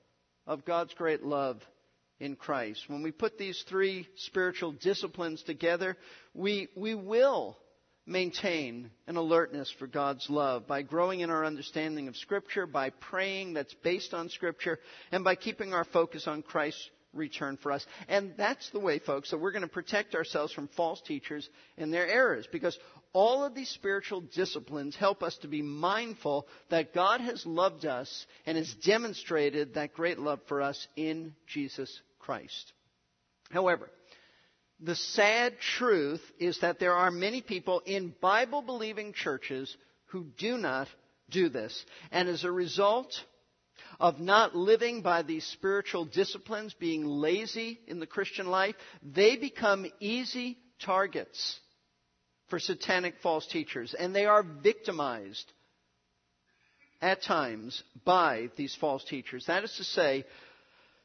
of 0.45 0.65
God's 0.65 0.93
great 0.93 1.23
love 1.23 1.61
in 2.19 2.35
Christ. 2.35 2.81
When 2.87 3.01
we 3.01 3.11
put 3.11 3.37
these 3.37 3.63
three 3.67 4.07
spiritual 4.15 4.73
disciplines 4.73 5.41
together, 5.43 5.97
we, 6.33 6.67
we 6.75 6.95
will 6.95 7.57
maintain 8.05 8.89
an 9.07 9.15
alertness 9.15 9.73
for 9.77 9.87
God's 9.87 10.29
love 10.29 10.67
by 10.67 10.81
growing 10.81 11.19
in 11.21 11.29
our 11.29 11.45
understanding 11.45 12.07
of 12.07 12.17
Scripture, 12.17 12.65
by 12.65 12.89
praying 12.89 13.53
that's 13.53 13.73
based 13.83 14.13
on 14.13 14.29
Scripture, 14.29 14.79
and 15.11 15.23
by 15.23 15.35
keeping 15.35 15.73
our 15.73 15.85
focus 15.85 16.27
on 16.27 16.41
Christ's 16.41 16.89
return 17.13 17.57
for 17.61 17.71
us. 17.71 17.85
And 18.07 18.33
that's 18.37 18.69
the 18.71 18.79
way, 18.79 18.99
folks, 18.99 19.31
that 19.31 19.39
we're 19.39 19.51
going 19.51 19.63
to 19.63 19.67
protect 19.67 20.15
ourselves 20.15 20.53
from 20.53 20.69
false 20.75 21.01
teachers 21.01 21.47
and 21.77 21.93
their 21.93 22.07
errors. 22.07 22.47
Because 22.51 22.77
all 23.13 23.43
of 23.43 23.55
these 23.55 23.69
spiritual 23.69 24.21
disciplines 24.21 24.95
help 24.95 25.23
us 25.23 25.37
to 25.37 25.47
be 25.47 25.61
mindful 25.61 26.47
that 26.69 26.93
God 26.93 27.21
has 27.21 27.45
loved 27.45 27.85
us 27.85 28.25
and 28.45 28.57
has 28.57 28.73
demonstrated 28.85 29.73
that 29.73 29.93
great 29.93 30.19
love 30.19 30.39
for 30.47 30.61
us 30.61 30.87
in 30.95 31.33
Jesus 31.47 32.01
Christ. 32.19 32.73
However, 33.49 33.89
the 34.79 34.95
sad 34.95 35.59
truth 35.59 36.21
is 36.39 36.59
that 36.59 36.79
there 36.79 36.93
are 36.93 37.11
many 37.11 37.41
people 37.41 37.81
in 37.85 38.13
Bible 38.21 38.61
believing 38.61 39.13
churches 39.13 39.75
who 40.07 40.25
do 40.37 40.57
not 40.57 40.87
do 41.29 41.49
this. 41.49 41.85
And 42.11 42.29
as 42.29 42.43
a 42.43 42.51
result 42.51 43.13
of 43.99 44.19
not 44.19 44.55
living 44.55 45.01
by 45.01 45.23
these 45.23 45.45
spiritual 45.45 46.05
disciplines, 46.05 46.73
being 46.79 47.05
lazy 47.05 47.79
in 47.87 47.99
the 47.99 48.07
Christian 48.07 48.47
life, 48.47 48.75
they 49.03 49.35
become 49.35 49.85
easy 49.99 50.57
targets 50.79 51.59
for 52.49 52.59
satanic 52.59 53.15
false 53.21 53.45
teachers. 53.47 53.93
And 53.97 54.15
they 54.15 54.25
are 54.25 54.43
victimized 54.43 55.51
at 57.01 57.21
times 57.21 57.81
by 58.05 58.49
these 58.55 58.75
false 58.75 59.03
teachers. 59.03 59.45
That 59.45 59.63
is 59.63 59.73
to 59.77 59.83
say, 59.83 60.25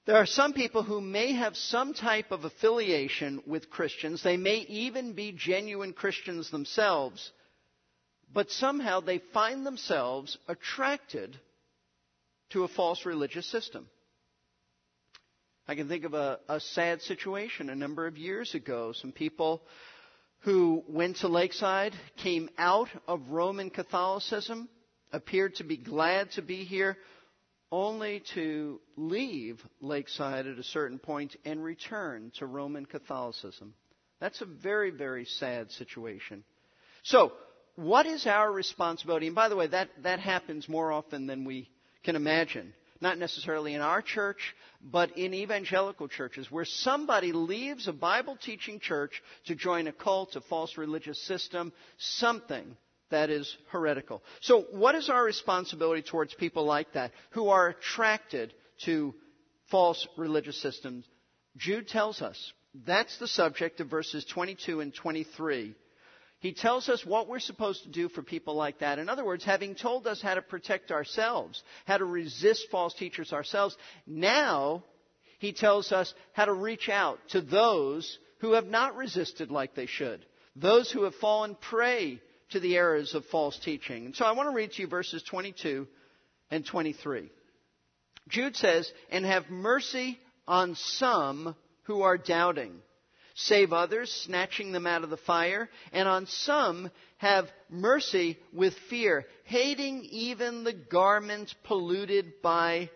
There 0.07 0.17
are 0.17 0.27
some 0.27 0.53
people 0.53 0.83
who 0.83 1.01
may 1.01 1.33
have 1.33 1.57
some 1.57 1.95
type 1.95 2.33
of 2.33 2.45
affiliation 2.45 3.43
with 3.47 3.71
Christians. 3.71 4.23
They 4.23 4.37
may 4.37 4.59
even 4.69 5.13
be 5.13 5.33
genuine 5.33 5.93
Christians 5.93 6.51
themselves. 6.51 7.31
But 8.33 8.51
somehow 8.51 9.01
they 9.01 9.19
find 9.33 9.65
themselves 9.65 10.37
attracted 10.49 11.39
to 12.51 12.65
a 12.65 12.69
false 12.69 13.07
religious 13.07 13.47
system. 13.47 13.87
I 15.67 15.75
can 15.77 15.89
think 15.89 16.05
of 16.05 16.15
a, 16.15 16.41
a 16.49 16.61
sad 16.61 17.01
situation 17.03 17.71
a 17.71 17.75
number 17.75 18.07
of 18.07 18.19
years 18.19 18.55
ago. 18.55 18.93
Some 18.93 19.13
people 19.13 19.63
who 20.45 20.85
went 20.89 21.17
to 21.17 21.29
Lakeside 21.29 21.95
came 22.19 22.51
out 22.59 22.89
of 23.09 23.31
Roman 23.31 23.71
Catholicism, 23.71 24.69
appeared 25.11 25.55
to 25.57 25.65
be 25.65 25.79
glad 25.79 26.31
to 26.33 26.43
be 26.43 26.65
here, 26.65 26.99
only 27.73 28.23
to 28.35 28.79
leave 28.97 29.59
Lakeside 29.81 30.47
at 30.47 30.59
a 30.59 30.63
certain 30.63 30.99
point 30.99 31.35
and 31.47 31.65
return 31.65 32.31
to 32.39 32.47
Roman 32.47 32.85
Catholicism. 32.85 33.75
That's 34.21 34.43
a 34.43 34.47
very, 34.47 34.91
very 34.91 35.25
sad 35.25 35.71
situation. 35.73 36.45
So, 37.05 37.33
what 37.77 38.07
is 38.07 38.27
our 38.27 38.53
responsibility? 38.53 39.27
And 39.27 39.35
by 39.35 39.49
the 39.49 39.57
way, 39.57 39.67
that, 39.69 39.89
that 40.03 40.21
happens 40.21 40.69
more 40.69 40.93
often 40.93 41.27
than 41.27 41.45
we 41.45 41.71
can 42.05 42.17
imagine. 42.17 42.75
Not 43.05 43.19
necessarily 43.19 43.75
in 43.75 43.83
our 43.83 44.01
church, 44.01 44.39
but 44.83 45.19
in 45.19 45.35
evangelical 45.35 46.09
churches, 46.09 46.51
where 46.51 46.65
somebody 46.65 47.33
leaves 47.33 47.87
a 47.87 47.93
Bible 47.93 48.39
teaching 48.43 48.81
church 48.81 49.23
to 49.45 49.55
join 49.55 49.89
a 49.89 49.93
cult, 49.93 50.37
a 50.37 50.41
false 50.41 50.79
religious 50.79 51.23
system, 51.27 51.71
something 51.99 52.79
that 53.11 53.29
is 53.29 53.55
heretical. 53.69 54.23
So, 54.41 54.63
what 54.71 54.95
is 54.95 55.11
our 55.11 55.23
responsibility 55.23 56.01
towards 56.01 56.33
people 56.33 56.65
like 56.65 56.95
that 56.95 57.13
who 57.33 57.51
are 57.51 57.69
attracted 57.69 58.55
to 58.87 59.15
false 59.71 60.09
religious 60.17 60.63
systems? 60.63 61.05
Jude 61.59 61.87
tells 61.87 62.23
us 62.23 62.55
that's 62.87 63.19
the 63.19 63.29
subject 63.29 63.81
of 63.81 63.91
verses 63.91 64.25
22 64.33 64.81
and 64.81 64.95
23. 64.95 65.75
He 66.45 66.53
tells 66.53 66.91
us 66.91 67.07
what 67.07 67.27
we're 67.27 67.41
supposed 67.41 67.85
to 67.85 67.89
do 67.89 68.11
for 68.11 68.23
people 68.23 68.55
like 68.55 68.81
that. 68.81 68.99
In 68.99 69.09
other 69.09 69.25
words, 69.25 69.43
having 69.43 69.75
told 69.75 70.07
us 70.07 70.21
how 70.21 70.35
to 70.35 70.43
protect 70.43 70.91
ourselves, 70.91 71.63
how 71.87 71.97
to 71.97 72.05
resist 72.05 72.67
false 72.71 72.93
teachers 72.93 73.33
ourselves, 73.33 73.75
now 74.07 74.85
he 75.39 75.55
tells 75.55 75.91
us 75.91 76.13
how 76.35 76.45
to 76.45 76.53
reach 76.53 76.91
out 76.91 77.19
to 77.31 77.41
those 77.41 78.19
who 78.41 78.53
have 78.53 78.67
not 78.67 78.95
resisted 78.95 79.51
like 79.51 79.75
they 79.75 79.87
should, 79.87 80.23
those 80.55 80.91
who 80.93 81.05
have 81.05 81.15
fallen 81.15 81.57
prey 81.71 82.21
to 82.51 82.61
the 82.61 82.77
errors 82.77 83.15
of 83.15 83.25
false 83.25 83.59
teaching. 83.59 84.05
And 84.05 84.15
so 84.15 84.27
I 84.27 84.33
want 84.33 84.51
to 84.51 84.55
read 84.55 84.73
to 84.73 84.83
you 84.83 84.87
verses 84.87 85.23
22 85.23 85.89
and 86.51 86.67
23. 86.67 87.31
Jude 88.29 88.55
says, 88.55 88.93
And 89.11 89.25
have 89.25 89.49
mercy 89.49 90.19
on 90.47 90.75
some 90.75 91.57
who 91.85 92.03
are 92.03 92.19
doubting. 92.19 92.83
Save 93.35 93.73
others, 93.73 94.13
snatching 94.13 94.71
them 94.71 94.87
out 94.87 95.03
of 95.03 95.11
the 95.11 95.17
fire, 95.17 95.69
and 95.93 96.09
on 96.09 96.27
some 96.27 96.91
have 97.19 97.51
mercy 97.69 98.39
with 98.53 98.75
fear, 98.89 99.27
hating 99.45 100.05
even 100.05 100.63
the 100.63 100.73
garments 100.73 101.55
polluted 101.65 102.41
by 102.43 102.91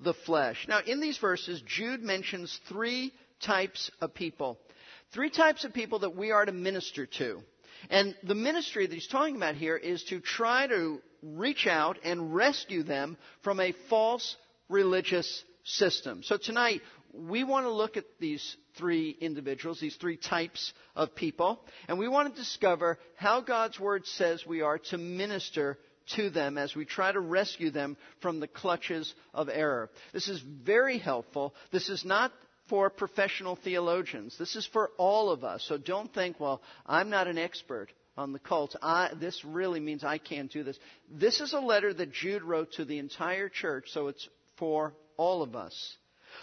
the 0.00 0.14
flesh. 0.14 0.66
Now, 0.66 0.80
in 0.86 1.00
these 1.00 1.18
verses, 1.18 1.62
Jude 1.66 2.02
mentions 2.02 2.58
three 2.68 3.12
types 3.42 3.90
of 4.00 4.14
people. 4.14 4.58
Three 5.12 5.30
types 5.30 5.64
of 5.64 5.74
people 5.74 6.00
that 6.00 6.16
we 6.16 6.30
are 6.30 6.44
to 6.44 6.52
minister 6.52 7.06
to. 7.18 7.42
And 7.90 8.14
the 8.22 8.34
ministry 8.34 8.86
that 8.86 8.94
he's 8.94 9.06
talking 9.06 9.36
about 9.36 9.56
here 9.56 9.76
is 9.76 10.04
to 10.04 10.20
try 10.20 10.66
to 10.68 11.00
reach 11.22 11.66
out 11.66 11.98
and 12.02 12.34
rescue 12.34 12.82
them 12.82 13.16
from 13.42 13.60
a 13.60 13.74
false 13.90 14.36
religious 14.68 15.44
system. 15.64 16.22
So 16.22 16.36
tonight, 16.36 16.80
we 17.12 17.44
want 17.44 17.66
to 17.66 17.72
look 17.72 17.96
at 17.96 18.04
these 18.18 18.56
three 18.76 19.16
individuals, 19.20 19.80
these 19.80 19.96
three 19.96 20.16
types 20.16 20.72
of 20.96 21.14
people, 21.14 21.60
and 21.88 21.98
we 21.98 22.08
want 22.08 22.34
to 22.34 22.40
discover 22.40 22.98
how 23.16 23.40
God's 23.40 23.78
Word 23.78 24.06
says 24.06 24.46
we 24.46 24.62
are 24.62 24.78
to 24.78 24.98
minister 24.98 25.78
to 26.16 26.30
them 26.30 26.58
as 26.58 26.74
we 26.74 26.84
try 26.84 27.12
to 27.12 27.20
rescue 27.20 27.70
them 27.70 27.96
from 28.20 28.40
the 28.40 28.48
clutches 28.48 29.14
of 29.34 29.48
error. 29.48 29.90
This 30.12 30.28
is 30.28 30.40
very 30.40 30.98
helpful. 30.98 31.54
This 31.70 31.88
is 31.88 32.04
not 32.04 32.32
for 32.68 32.90
professional 32.90 33.56
theologians. 33.56 34.36
This 34.38 34.56
is 34.56 34.66
for 34.66 34.90
all 34.96 35.30
of 35.30 35.44
us. 35.44 35.64
So 35.68 35.78
don't 35.78 36.12
think, 36.12 36.40
well, 36.40 36.62
I'm 36.86 37.10
not 37.10 37.28
an 37.28 37.38
expert 37.38 37.88
on 38.16 38.32
the 38.32 38.38
cult. 38.38 38.76
I, 38.82 39.10
this 39.18 39.44
really 39.44 39.80
means 39.80 40.04
I 40.04 40.18
can't 40.18 40.50
do 40.50 40.62
this. 40.62 40.78
This 41.10 41.40
is 41.40 41.52
a 41.52 41.60
letter 41.60 41.92
that 41.92 42.12
Jude 42.12 42.42
wrote 42.42 42.72
to 42.72 42.84
the 42.84 42.98
entire 42.98 43.48
church, 43.48 43.86
so 43.90 44.08
it's 44.08 44.28
for 44.56 44.94
all 45.16 45.42
of 45.42 45.54
us. 45.56 45.96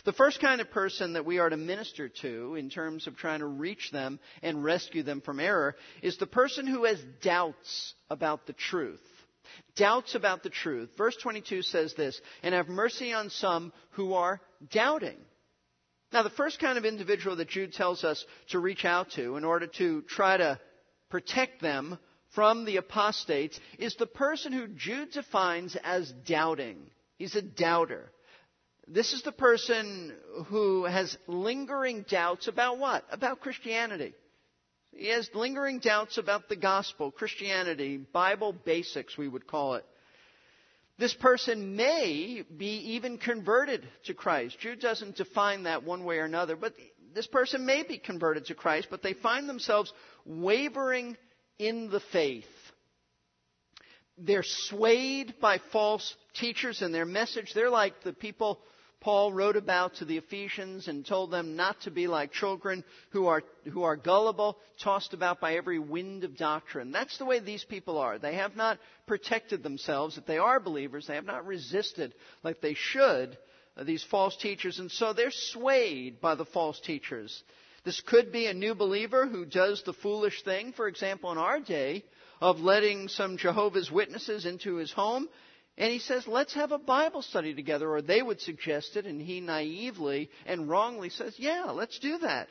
The 0.05 0.13
first 0.13 0.39
kind 0.39 0.61
of 0.61 0.71
person 0.71 1.13
that 1.13 1.25
we 1.25 1.39
are 1.39 1.49
to 1.49 1.57
minister 1.57 2.09
to 2.21 2.55
in 2.55 2.69
terms 2.69 3.07
of 3.07 3.17
trying 3.17 3.39
to 3.39 3.45
reach 3.45 3.91
them 3.91 4.19
and 4.41 4.63
rescue 4.63 5.03
them 5.03 5.21
from 5.21 5.39
error 5.39 5.75
is 6.01 6.17
the 6.17 6.27
person 6.27 6.65
who 6.65 6.85
has 6.85 6.99
doubts 7.21 7.93
about 8.09 8.47
the 8.47 8.53
truth. 8.53 9.01
Doubts 9.75 10.15
about 10.15 10.43
the 10.43 10.49
truth. 10.49 10.89
Verse 10.97 11.17
22 11.21 11.63
says 11.63 11.93
this, 11.95 12.19
and 12.43 12.53
have 12.53 12.69
mercy 12.69 13.13
on 13.13 13.29
some 13.29 13.73
who 13.91 14.13
are 14.13 14.39
doubting. 14.71 15.17
Now, 16.11 16.23
the 16.23 16.29
first 16.29 16.59
kind 16.59 16.77
of 16.77 16.85
individual 16.85 17.35
that 17.35 17.49
Jude 17.49 17.73
tells 17.73 18.03
us 18.03 18.25
to 18.49 18.59
reach 18.59 18.85
out 18.85 19.11
to 19.11 19.37
in 19.37 19.43
order 19.43 19.67
to 19.77 20.01
try 20.03 20.37
to 20.37 20.59
protect 21.09 21.61
them 21.61 21.99
from 22.33 22.65
the 22.65 22.77
apostates 22.77 23.59
is 23.77 23.95
the 23.95 24.07
person 24.07 24.51
who 24.51 24.67
Jude 24.67 25.11
defines 25.11 25.75
as 25.83 26.11
doubting. 26.25 26.77
He's 27.17 27.35
a 27.35 27.41
doubter. 27.41 28.11
This 28.91 29.13
is 29.13 29.21
the 29.21 29.31
person 29.31 30.11
who 30.47 30.85
has 30.85 31.15
lingering 31.27 32.05
doubts 32.09 32.47
about 32.47 32.79
what? 32.79 33.05
About 33.11 33.39
Christianity. 33.39 34.15
He 34.91 35.09
has 35.09 35.29
lingering 35.35 35.77
doubts 35.77 36.17
about 36.17 36.49
the 36.49 36.55
gospel, 36.55 37.11
Christianity, 37.11 37.97
Bible 37.97 38.51
basics, 38.51 39.15
we 39.15 39.27
would 39.27 39.45
call 39.45 39.75
it. 39.75 39.85
This 40.97 41.13
person 41.13 41.75
may 41.75 42.43
be 42.57 42.93
even 42.95 43.19
converted 43.19 43.87
to 44.05 44.15
Christ. 44.15 44.59
Jude 44.59 44.81
doesn't 44.81 45.17
define 45.17 45.63
that 45.63 45.83
one 45.83 46.03
way 46.03 46.17
or 46.17 46.25
another, 46.25 46.55
but 46.55 46.73
this 47.13 47.27
person 47.27 47.67
may 47.67 47.83
be 47.83 47.99
converted 47.99 48.47
to 48.47 48.55
Christ, 48.55 48.87
but 48.89 49.03
they 49.03 49.13
find 49.13 49.47
themselves 49.47 49.93
wavering 50.25 51.15
in 51.59 51.91
the 51.91 52.01
faith. 52.11 52.45
They're 54.17 54.43
swayed 54.43 55.35
by 55.39 55.59
false 55.71 56.15
teachers 56.33 56.81
and 56.81 56.93
their 56.93 57.05
message. 57.05 57.53
They're 57.53 57.69
like 57.69 58.03
the 58.03 58.13
people 58.13 58.59
Paul 59.01 59.31
wrote 59.31 59.55
about 59.55 59.95
to 59.95 60.05
the 60.05 60.17
Ephesians 60.17 60.89
and 60.89 61.05
told 61.05 61.31
them 61.31 61.55
not 61.55 61.79
to 61.81 61.91
be 61.91 62.07
like 62.07 62.33
children 62.33 62.83
who 63.11 63.27
are, 63.27 63.43
who 63.71 63.83
are 63.83 63.95
gullible, 63.95 64.57
tossed 64.83 65.13
about 65.13 65.39
by 65.39 65.55
every 65.55 65.79
wind 65.79 66.25
of 66.25 66.35
doctrine. 66.35 66.91
That's 66.91 67.17
the 67.17 67.25
way 67.25 67.39
these 67.39 67.63
people 67.63 67.97
are. 67.97 68.19
They 68.19 68.35
have 68.35 68.57
not 68.57 68.77
protected 69.07 69.63
themselves. 69.63 70.17
If 70.17 70.25
they 70.25 70.37
are 70.37 70.59
believers, 70.59 71.07
they 71.07 71.15
have 71.15 71.25
not 71.25 71.47
resisted 71.47 72.13
like 72.43 72.59
they 72.59 72.73
should 72.73 73.37
uh, 73.77 73.85
these 73.85 74.03
false 74.03 74.35
teachers, 74.35 74.79
and 74.79 74.91
so 74.91 75.13
they're 75.13 75.31
swayed 75.31 76.19
by 76.19 76.35
the 76.35 76.45
false 76.45 76.79
teachers. 76.81 77.43
This 77.85 78.01
could 78.01 78.33
be 78.33 78.47
a 78.47 78.53
new 78.53 78.75
believer 78.75 79.25
who 79.25 79.45
does 79.45 79.81
the 79.83 79.93
foolish 79.93 80.43
thing, 80.43 80.73
for 80.73 80.87
example, 80.87 81.31
in 81.31 81.37
our 81.37 81.61
day, 81.61 82.03
of 82.41 82.59
letting 82.59 83.07
some 83.07 83.37
Jehovah's 83.37 83.89
Witnesses 83.89 84.45
into 84.45 84.75
his 84.75 84.91
home 84.91 85.29
and 85.79 85.91
he 85.93 85.99
says, 85.99 86.27
let's 86.27 86.53
have 86.55 86.73
a 86.73 86.77
Bible 86.77 87.21
study 87.21 87.55
together, 87.55 87.89
or 87.89 88.01
they 88.01 88.21
would 88.21 88.41
suggest 88.41 88.97
it, 88.97 89.05
and 89.05 89.21
he 89.21 89.39
naively 89.39 90.29
and 90.45 90.69
wrongly 90.69 91.09
says, 91.09 91.33
yeah, 91.37 91.71
let's 91.71 91.97
do 91.99 92.17
that. 92.19 92.49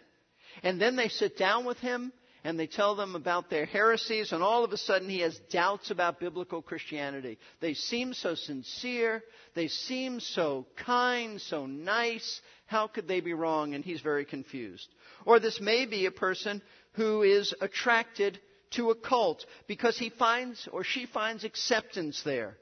And 0.62 0.80
then 0.80 0.96
they 0.96 1.08
sit 1.08 1.36
down 1.36 1.66
with 1.66 1.76
him, 1.76 2.10
and 2.42 2.58
they 2.58 2.66
tell 2.66 2.96
them 2.96 3.14
about 3.14 3.50
their 3.50 3.66
heresies, 3.66 4.32
and 4.32 4.42
all 4.42 4.64
of 4.64 4.72
a 4.72 4.78
sudden 4.78 5.10
he 5.10 5.20
has 5.20 5.38
doubts 5.50 5.90
about 5.90 6.20
biblical 6.20 6.62
Christianity. 6.62 7.38
They 7.60 7.74
seem 7.74 8.14
so 8.14 8.34
sincere, 8.34 9.22
they 9.54 9.68
seem 9.68 10.20
so 10.20 10.66
kind, 10.76 11.38
so 11.38 11.66
nice. 11.66 12.40
How 12.64 12.86
could 12.86 13.08
they 13.08 13.20
be 13.20 13.34
wrong? 13.34 13.74
And 13.74 13.84
he's 13.84 14.00
very 14.00 14.24
confused. 14.24 14.88
Or 15.26 15.38
this 15.38 15.60
may 15.60 15.84
be 15.84 16.06
a 16.06 16.10
person 16.10 16.62
who 16.92 17.22
is 17.22 17.54
attracted 17.60 18.40
to 18.70 18.90
a 18.90 18.94
cult 18.94 19.44
because 19.66 19.98
he 19.98 20.08
finds 20.08 20.66
or 20.72 20.82
she 20.82 21.04
finds 21.04 21.44
acceptance 21.44 22.22
there. 22.22 22.56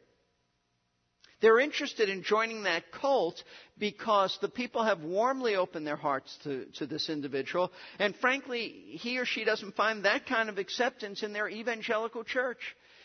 They're 1.46 1.60
interested 1.60 2.08
in 2.08 2.24
joining 2.24 2.64
that 2.64 2.90
cult 2.90 3.40
because 3.78 4.36
the 4.40 4.48
people 4.48 4.82
have 4.82 5.04
warmly 5.04 5.54
opened 5.54 5.86
their 5.86 5.94
hearts 5.94 6.36
to, 6.42 6.64
to 6.78 6.86
this 6.86 7.08
individual. 7.08 7.70
And 8.00 8.16
frankly, 8.16 8.66
he 8.98 9.18
or 9.18 9.24
she 9.24 9.44
doesn't 9.44 9.76
find 9.76 10.04
that 10.04 10.26
kind 10.26 10.48
of 10.48 10.58
acceptance 10.58 11.22
in 11.22 11.32
their 11.32 11.48
evangelical 11.48 12.24
church. 12.24 12.58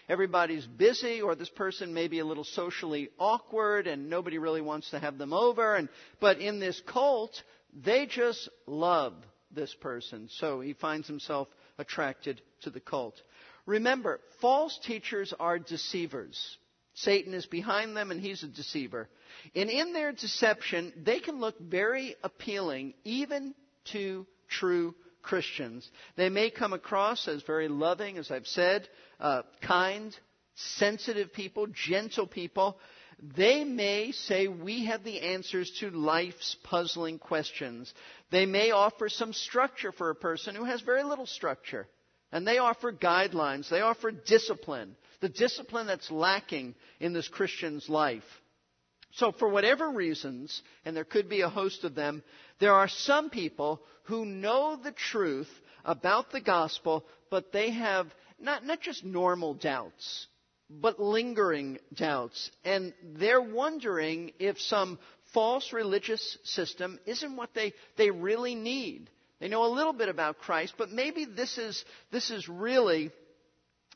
Everybody's 0.10 0.66
busy, 0.66 1.22
or 1.22 1.36
this 1.36 1.52
person 1.52 1.94
may 1.94 2.08
be 2.08 2.18
a 2.18 2.26
little 2.26 2.44
socially 2.44 3.10
awkward, 3.20 3.86
and 3.86 4.10
nobody 4.10 4.40
really 4.40 4.62
wants 4.62 4.90
to 4.90 4.98
have 4.98 5.20
them 5.20 5.34
over. 5.34 5.76
And, 5.76 5.88
but 6.20 6.40
in 6.40 6.60
this 6.60 6.82
cult, 6.88 7.44
they 7.86 8.08
just 8.08 8.50
love 8.66 9.14
this 9.52 9.72
person. 9.76 10.30
So 10.32 10.62
he 10.62 10.74
finds 10.74 11.06
himself 11.06 11.48
attracted 11.78 12.42
to 12.62 12.72
the 12.72 12.80
cult. 12.80 13.22
Remember, 13.68 14.20
false 14.40 14.80
teachers 14.84 15.32
are 15.40 15.60
deceivers. 15.60 16.58
Satan 16.94 17.34
is 17.34 17.46
behind 17.46 17.96
them 17.96 18.12
and 18.12 18.20
he's 18.20 18.44
a 18.44 18.48
deceiver. 18.48 19.10
And 19.56 19.70
in 19.70 19.94
their 19.94 20.12
deception, 20.12 20.94
they 20.98 21.20
can 21.20 21.40
look 21.40 21.60
very 21.60 22.16
appealing 22.24 22.94
even 23.04 23.56
to 23.92 24.28
true 24.50 24.94
Christians. 25.22 25.90
They 26.16 26.30
may 26.30 26.50
come 26.50 26.74
across 26.74 27.28
as 27.28 27.44
very 27.44 27.68
loving, 27.68 28.18
as 28.18 28.32
I've 28.32 28.48
said, 28.48 28.88
uh, 29.20 29.44
kind, 29.62 30.16
sensitive 30.56 31.34
people, 31.34 31.68
gentle 31.68 32.28
people. 32.28 32.78
They 33.36 33.64
may 33.64 34.12
say 34.12 34.48
we 34.48 34.86
have 34.86 35.04
the 35.04 35.22
answers 35.22 35.72
to 35.80 35.92
life's 35.92 36.56
puzzling 36.64 37.20
questions. 37.20 37.94
They 38.32 38.46
may 38.46 38.72
offer 38.72 39.10
some 39.10 39.34
structure 39.34 39.92
for 39.92 40.10
a 40.10 40.16
person 40.16 40.56
who 40.56 40.64
has 40.66 40.82
very 40.82 41.04
little 41.04 41.28
structure. 41.28 41.88
And 42.32 42.48
they 42.48 42.58
offer 42.58 42.92
guidelines. 42.92 43.70
They 43.70 43.82
offer 43.82 44.12
discipline. 44.12 44.96
The 45.20 45.30
discipline 45.30 45.88
that's 45.88 46.10
lacking 46.10 46.76
in 47.00 47.14
this 47.14 47.28
Christian's 47.28 47.90
life. 47.90 48.24
So, 49.14 49.34
for 49.34 49.50
whatever 49.50 49.90
reasons, 49.90 50.62
and 50.86 50.96
there 50.96 51.04
could 51.04 51.28
be 51.28 51.42
a 51.42 51.50
host 51.50 51.84
of 51.84 51.96
them, 51.96 52.24
there 52.60 52.74
are 52.74 52.88
some 52.88 53.30
people 53.30 53.82
who 54.04 54.26
know 54.26 54.80
the 54.82 54.94
truth 54.94 55.50
about 55.84 56.32
the 56.32 56.40
gospel, 56.40 57.06
but 57.30 57.52
they 57.52 57.72
have 57.72 58.08
not, 58.40 58.66
not 58.66 58.80
just 58.80 59.04
normal 59.04 59.54
doubts, 59.54 60.28
but 60.70 61.00
lingering 61.00 61.80
doubts. 61.94 62.50
And 62.64 62.94
they're 63.04 63.42
wondering 63.42 64.32
if 64.40 64.60
some 64.60 64.98
false 65.34 65.74
religious 65.74 66.38
system 66.44 67.00
isn't 67.06 67.36
what 67.36 67.54
they, 67.54 67.74
they 67.98 68.12
really 68.12 68.56
need. 68.56 69.10
They 69.42 69.48
know 69.48 69.66
a 69.66 69.74
little 69.74 69.92
bit 69.92 70.08
about 70.08 70.38
Christ, 70.38 70.76
but 70.78 70.92
maybe 70.92 71.26
this 71.26 71.58
is, 71.58 71.84
this 72.12 72.30
is 72.30 72.48
really 72.48 73.10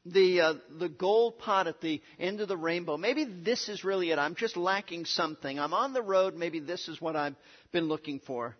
the, 0.04 0.42
uh, 0.42 0.54
the 0.80 0.90
gold 0.90 1.38
pot 1.38 1.68
at 1.68 1.82
the 1.82 2.02
end 2.20 2.42
of 2.42 2.48
the 2.48 2.58
rainbow. 2.58 2.98
Maybe 2.98 3.26
this 3.26 3.70
is 3.70 3.84
really 3.84 4.10
it. 4.10 4.18
I'm 4.18 4.34
just 4.34 4.58
lacking 4.58 5.06
something. 5.06 5.60
I'm 5.60 5.74
on 5.74 5.94
the 5.94 6.02
road. 6.02 6.34
Maybe 6.34 6.60
this 6.60 6.88
is 6.88 7.00
what 7.00 7.16
I've 7.16 7.36
been 7.72 7.86
looking 7.86 8.20
for. 8.20 8.58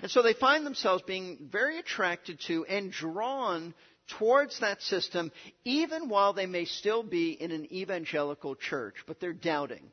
And 0.00 0.10
so 0.10 0.22
they 0.22 0.32
find 0.32 0.64
themselves 0.64 1.02
being 1.06 1.50
very 1.52 1.78
attracted 1.78 2.40
to 2.46 2.64
and 2.64 2.90
drawn 2.90 3.74
towards 4.18 4.60
that 4.60 4.80
system, 4.80 5.32
even 5.64 6.08
while 6.08 6.32
they 6.32 6.46
may 6.46 6.64
still 6.64 7.02
be 7.02 7.32
in 7.32 7.50
an 7.50 7.70
evangelical 7.70 8.54
church, 8.54 8.94
but 9.06 9.20
they're 9.20 9.34
doubting. 9.34 9.92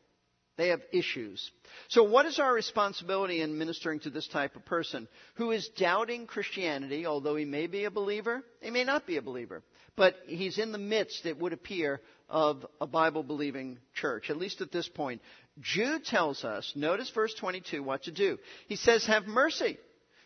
They 0.59 0.67
have 0.67 0.81
issues. 0.91 1.51
So, 1.87 2.03
what 2.03 2.25
is 2.25 2.37
our 2.37 2.53
responsibility 2.53 3.39
in 3.39 3.57
ministering 3.57 4.01
to 4.01 4.09
this 4.09 4.27
type 4.27 4.57
of 4.57 4.65
person 4.65 5.07
who 5.35 5.51
is 5.51 5.69
doubting 5.77 6.27
Christianity, 6.27 7.05
although 7.05 7.37
he 7.37 7.45
may 7.45 7.67
be 7.67 7.85
a 7.85 7.89
believer, 7.89 8.43
he 8.59 8.69
may 8.69 8.83
not 8.83 9.07
be 9.07 9.15
a 9.15 9.21
believer, 9.21 9.63
but 9.95 10.17
he's 10.27 10.57
in 10.57 10.73
the 10.73 10.77
midst, 10.77 11.25
it 11.25 11.39
would 11.39 11.53
appear, 11.53 12.01
of 12.27 12.65
a 12.81 12.85
Bible 12.85 13.23
believing 13.23 13.79
church, 13.93 14.29
at 14.29 14.35
least 14.35 14.59
at 14.59 14.69
this 14.69 14.89
point. 14.89 15.21
Jude 15.61 16.03
tells 16.03 16.43
us, 16.43 16.73
notice 16.75 17.09
verse 17.11 17.33
22, 17.39 17.81
what 17.81 18.03
to 18.03 18.11
do. 18.11 18.37
He 18.67 18.75
says, 18.75 19.05
Have 19.05 19.27
mercy. 19.27 19.77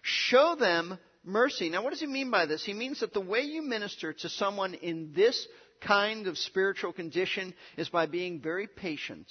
Show 0.02 0.56
them 0.56 0.98
mercy. 1.24 1.70
Now, 1.70 1.84
what 1.84 1.92
does 1.92 2.02
he 2.02 2.08
mean 2.08 2.32
by 2.32 2.48
this? 2.48 2.66
He 2.66 2.74
means 2.74 3.02
that 3.02 3.13
the 3.13 3.22
way 3.22 3.42
you 3.42 3.62
minister 3.62 4.13
to 4.13 4.30
someone 4.30 4.74
in 4.74 5.13
this 5.16 5.48
kind 5.80 6.25
of 6.25 6.40
spiritual 6.40 6.92
condition 6.92 7.54
is 7.78 7.90
by 7.90 8.08
being 8.08 8.42
very 8.42 8.66
patient 8.66 9.28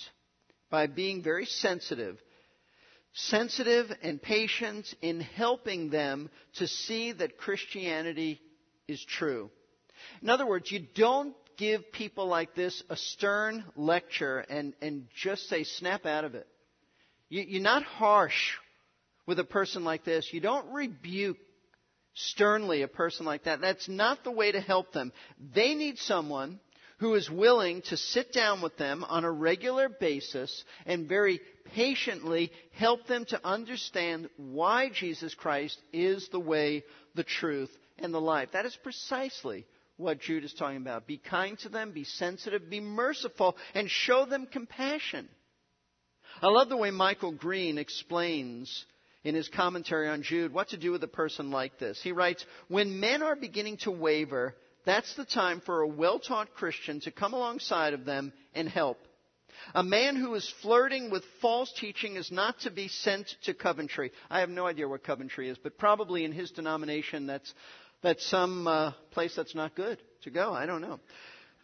by 0.72 0.86
being 0.86 1.22
very 1.22 1.44
sensitive. 1.44 2.18
Sensitive 3.12 3.92
and 4.02 4.20
patient 4.20 4.92
in 5.02 5.20
helping 5.20 5.90
them 5.90 6.30
to 6.54 6.66
see 6.66 7.12
that 7.12 7.36
Christianity 7.36 8.40
is 8.88 9.04
true. 9.04 9.50
In 10.22 10.30
other 10.30 10.46
words, 10.46 10.72
you 10.72 10.84
don't 10.94 11.36
give 11.58 11.92
people 11.92 12.26
like 12.26 12.54
this 12.54 12.82
a 12.88 12.96
stern 12.96 13.64
lecture 13.76 14.38
and, 14.38 14.72
and 14.80 15.08
just 15.14 15.46
say, 15.48 15.62
snap 15.62 16.06
out 16.06 16.24
of 16.24 16.34
it. 16.34 16.48
You, 17.28 17.44
you're 17.46 17.62
not 17.62 17.82
harsh 17.82 18.54
with 19.26 19.38
a 19.38 19.44
person 19.44 19.84
like 19.84 20.04
this. 20.04 20.30
You 20.32 20.40
don't 20.40 20.72
rebuke 20.72 21.36
sternly 22.14 22.80
a 22.80 22.88
person 22.88 23.26
like 23.26 23.44
that. 23.44 23.60
That's 23.60 23.90
not 23.90 24.24
the 24.24 24.30
way 24.30 24.52
to 24.52 24.60
help 24.60 24.94
them. 24.94 25.12
They 25.54 25.74
need 25.74 25.98
someone 25.98 26.60
who 27.02 27.14
is 27.16 27.28
willing 27.28 27.82
to 27.82 27.96
sit 27.96 28.32
down 28.32 28.62
with 28.62 28.76
them 28.76 29.02
on 29.02 29.24
a 29.24 29.30
regular 29.30 29.88
basis 29.88 30.64
and 30.86 31.08
very 31.08 31.40
patiently 31.74 32.52
help 32.74 33.08
them 33.08 33.24
to 33.24 33.40
understand 33.44 34.28
why 34.36 34.88
Jesus 34.88 35.34
Christ 35.34 35.76
is 35.92 36.28
the 36.30 36.38
way, 36.38 36.84
the 37.16 37.24
truth, 37.24 37.76
and 37.98 38.14
the 38.14 38.20
life. 38.20 38.50
That 38.52 38.66
is 38.66 38.78
precisely 38.84 39.66
what 39.96 40.20
Jude 40.20 40.44
is 40.44 40.54
talking 40.54 40.76
about. 40.76 41.08
Be 41.08 41.18
kind 41.18 41.58
to 41.58 41.68
them, 41.68 41.90
be 41.90 42.04
sensitive, 42.04 42.70
be 42.70 42.78
merciful, 42.78 43.56
and 43.74 43.90
show 43.90 44.24
them 44.24 44.46
compassion. 44.46 45.28
I 46.40 46.46
love 46.46 46.68
the 46.68 46.76
way 46.76 46.92
Michael 46.92 47.32
Green 47.32 47.78
explains 47.78 48.86
in 49.24 49.34
his 49.34 49.48
commentary 49.48 50.08
on 50.08 50.22
Jude 50.22 50.54
what 50.54 50.68
to 50.68 50.76
do 50.76 50.92
with 50.92 51.02
a 51.02 51.08
person 51.08 51.50
like 51.50 51.80
this. 51.80 52.00
He 52.00 52.12
writes, 52.12 52.46
When 52.68 53.00
men 53.00 53.24
are 53.24 53.34
beginning 53.34 53.78
to 53.78 53.90
waver, 53.90 54.54
that's 54.84 55.14
the 55.14 55.24
time 55.24 55.60
for 55.64 55.80
a 55.80 55.86
well 55.86 56.18
taught 56.18 56.54
Christian 56.54 57.00
to 57.00 57.10
come 57.10 57.34
alongside 57.34 57.94
of 57.94 58.04
them 58.04 58.32
and 58.54 58.68
help. 58.68 58.98
A 59.74 59.82
man 59.82 60.16
who 60.16 60.34
is 60.34 60.52
flirting 60.62 61.10
with 61.10 61.22
false 61.40 61.72
teaching 61.78 62.16
is 62.16 62.32
not 62.32 62.58
to 62.60 62.70
be 62.70 62.88
sent 62.88 63.28
to 63.44 63.54
Coventry. 63.54 64.10
I 64.30 64.40
have 64.40 64.48
no 64.48 64.66
idea 64.66 64.88
what 64.88 65.04
Coventry 65.04 65.48
is, 65.48 65.58
but 65.58 65.78
probably 65.78 66.24
in 66.24 66.32
his 66.32 66.50
denomination 66.50 67.26
that's, 67.26 67.52
that's 68.02 68.26
some 68.26 68.66
uh, 68.66 68.92
place 69.12 69.34
that's 69.36 69.54
not 69.54 69.76
good 69.76 70.00
to 70.22 70.30
go. 70.30 70.52
I 70.52 70.66
don't 70.66 70.80
know. 70.80 71.00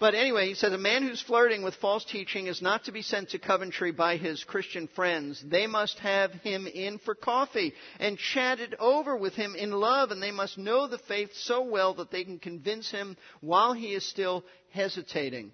But 0.00 0.14
anyway, 0.14 0.46
he 0.46 0.54
says 0.54 0.72
a 0.72 0.78
man 0.78 1.02
who's 1.02 1.20
flirting 1.20 1.62
with 1.62 1.74
false 1.76 2.04
teaching 2.04 2.46
is 2.46 2.62
not 2.62 2.84
to 2.84 2.92
be 2.92 3.02
sent 3.02 3.30
to 3.30 3.40
Coventry 3.40 3.90
by 3.90 4.16
his 4.16 4.44
Christian 4.44 4.86
friends. 4.86 5.42
They 5.44 5.66
must 5.66 5.98
have 5.98 6.32
him 6.32 6.68
in 6.68 6.98
for 6.98 7.16
coffee 7.16 7.74
and 7.98 8.16
chat 8.16 8.60
it 8.60 8.74
over 8.78 9.16
with 9.16 9.34
him 9.34 9.56
in 9.56 9.72
love, 9.72 10.12
and 10.12 10.22
they 10.22 10.30
must 10.30 10.56
know 10.56 10.86
the 10.86 10.98
faith 10.98 11.30
so 11.34 11.62
well 11.62 11.94
that 11.94 12.12
they 12.12 12.22
can 12.22 12.38
convince 12.38 12.88
him 12.92 13.16
while 13.40 13.72
he 13.72 13.92
is 13.92 14.08
still 14.08 14.44
hesitating. 14.70 15.50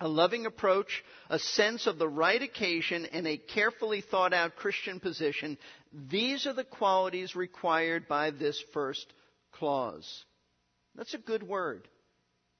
A 0.00 0.08
loving 0.08 0.46
approach, 0.46 1.04
a 1.28 1.38
sense 1.38 1.86
of 1.86 1.98
the 1.98 2.08
right 2.08 2.40
occasion, 2.40 3.04
and 3.06 3.26
a 3.26 3.36
carefully 3.36 4.00
thought 4.00 4.32
out 4.32 4.56
Christian 4.56 4.98
position. 4.98 5.58
These 5.92 6.46
are 6.46 6.54
the 6.54 6.64
qualities 6.64 7.36
required 7.36 8.08
by 8.08 8.30
this 8.30 8.62
first 8.72 9.12
clause. 9.52 10.24
That's 10.94 11.14
a 11.14 11.18
good 11.18 11.42
word 11.42 11.86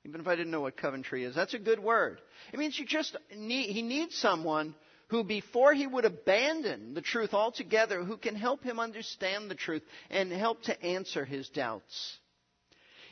even 0.04 0.20
if 0.20 0.26
I 0.26 0.36
didn't 0.36 0.50
know 0.50 0.60
what 0.60 0.76
Coventry 0.76 1.24
is. 1.24 1.34
That's 1.34 1.54
a 1.54 1.58
good 1.58 1.80
word. 1.80 2.20
It 2.52 2.58
means 2.58 2.78
you 2.78 2.86
just 2.86 3.16
need, 3.36 3.72
he 3.72 3.82
needs 3.82 4.16
someone 4.16 4.74
who, 5.08 5.24
before 5.24 5.74
he 5.74 5.86
would 5.86 6.04
abandon 6.04 6.94
the 6.94 7.00
truth 7.00 7.34
altogether, 7.34 8.04
who 8.04 8.16
can 8.16 8.34
help 8.34 8.62
him 8.62 8.78
understand 8.78 9.50
the 9.50 9.54
truth 9.54 9.82
and 10.10 10.30
help 10.30 10.62
to 10.62 10.82
answer 10.82 11.24
his 11.24 11.48
doubts. 11.48 12.18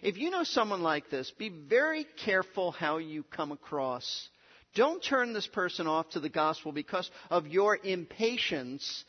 If 0.02 0.18
you 0.18 0.30
know 0.30 0.44
someone 0.44 0.82
like 0.82 1.10
this, 1.10 1.30
be 1.38 1.48
very 1.48 2.06
careful 2.24 2.70
how 2.70 2.98
you 2.98 3.22
come 3.22 3.50
across. 3.50 4.28
Don't 4.74 5.02
turn 5.02 5.32
this 5.32 5.46
person 5.46 5.86
off 5.86 6.10
to 6.10 6.20
the 6.20 6.28
gospel 6.28 6.70
because 6.70 7.10
of 7.30 7.46
your 7.46 7.78
impatience 7.82 9.04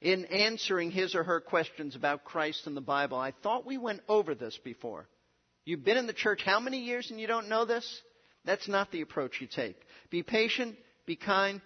in 0.00 0.24
answering 0.24 0.90
his 0.90 1.14
or 1.14 1.22
her 1.22 1.40
questions 1.40 1.94
about 1.94 2.24
Christ 2.24 2.66
and 2.66 2.74
the 2.74 2.80
Bible. 2.80 3.18
I 3.18 3.34
thought 3.42 3.66
we 3.66 3.76
went 3.76 4.00
over 4.08 4.34
this 4.34 4.58
before. 4.64 5.06
You've 5.64 5.84
been 5.84 5.96
in 5.96 6.06
the 6.06 6.12
church 6.12 6.42
how 6.44 6.60
many 6.60 6.80
years 6.80 7.10
and 7.10 7.20
you 7.20 7.26
don't 7.26 7.48
know 7.48 7.64
this? 7.64 8.02
That's 8.44 8.68
not 8.68 8.90
the 8.90 9.02
approach 9.02 9.40
you 9.40 9.46
take. 9.46 9.76
Be 10.10 10.22
patient, 10.22 10.76
be 11.06 11.16
kind, 11.16 11.60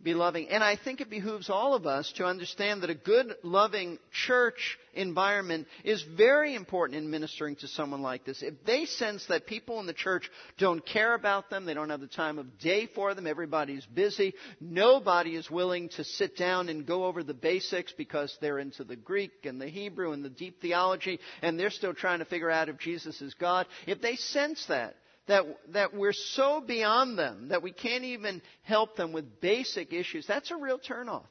be 0.00 0.14
loving. 0.14 0.48
And 0.48 0.62
I 0.62 0.76
think 0.76 1.00
it 1.00 1.10
behooves 1.10 1.50
all 1.50 1.74
of 1.74 1.84
us 1.84 2.12
to 2.16 2.24
understand 2.24 2.82
that 2.82 2.90
a 2.90 2.94
good, 2.94 3.34
loving 3.42 3.98
church 4.12 4.78
environment 4.94 5.66
is 5.82 6.04
very 6.16 6.54
important 6.54 6.98
in 6.98 7.10
ministering 7.10 7.56
to 7.56 7.68
someone 7.68 8.00
like 8.00 8.24
this. 8.24 8.42
If 8.42 8.64
they 8.64 8.84
sense 8.84 9.26
that 9.26 9.46
people 9.46 9.80
in 9.80 9.86
the 9.86 9.92
church 9.92 10.30
don't 10.56 10.86
care 10.86 11.14
about 11.14 11.50
them, 11.50 11.64
they 11.64 11.74
don't 11.74 11.90
have 11.90 12.00
the 12.00 12.06
time 12.06 12.38
of 12.38 12.58
day 12.58 12.86
for 12.94 13.12
them, 13.14 13.26
everybody's 13.26 13.86
busy, 13.86 14.34
nobody 14.60 15.34
is 15.34 15.50
willing 15.50 15.88
to 15.90 16.04
sit 16.04 16.36
down 16.36 16.68
and 16.68 16.86
go 16.86 17.04
over 17.04 17.24
the 17.24 17.34
basics 17.34 17.92
because 17.92 18.36
they're 18.40 18.60
into 18.60 18.84
the 18.84 18.96
Greek 18.96 19.32
and 19.44 19.60
the 19.60 19.68
Hebrew 19.68 20.12
and 20.12 20.24
the 20.24 20.30
deep 20.30 20.60
theology, 20.62 21.18
and 21.42 21.58
they're 21.58 21.70
still 21.70 21.94
trying 21.94 22.20
to 22.20 22.24
figure 22.24 22.50
out 22.50 22.68
if 22.68 22.78
Jesus 22.78 23.20
is 23.20 23.34
God. 23.34 23.66
If 23.86 24.00
they 24.00 24.14
sense 24.14 24.64
that, 24.66 24.94
that, 25.28 25.44
that 25.72 25.94
we're 25.94 26.12
so 26.12 26.60
beyond 26.60 27.18
them 27.18 27.48
that 27.48 27.62
we 27.62 27.72
can't 27.72 28.04
even 28.04 28.42
help 28.62 28.96
them 28.96 29.12
with 29.12 29.40
basic 29.40 29.92
issues, 29.92 30.26
that's 30.26 30.50
a 30.50 30.56
real 30.56 30.78
turnoff. 30.78 31.26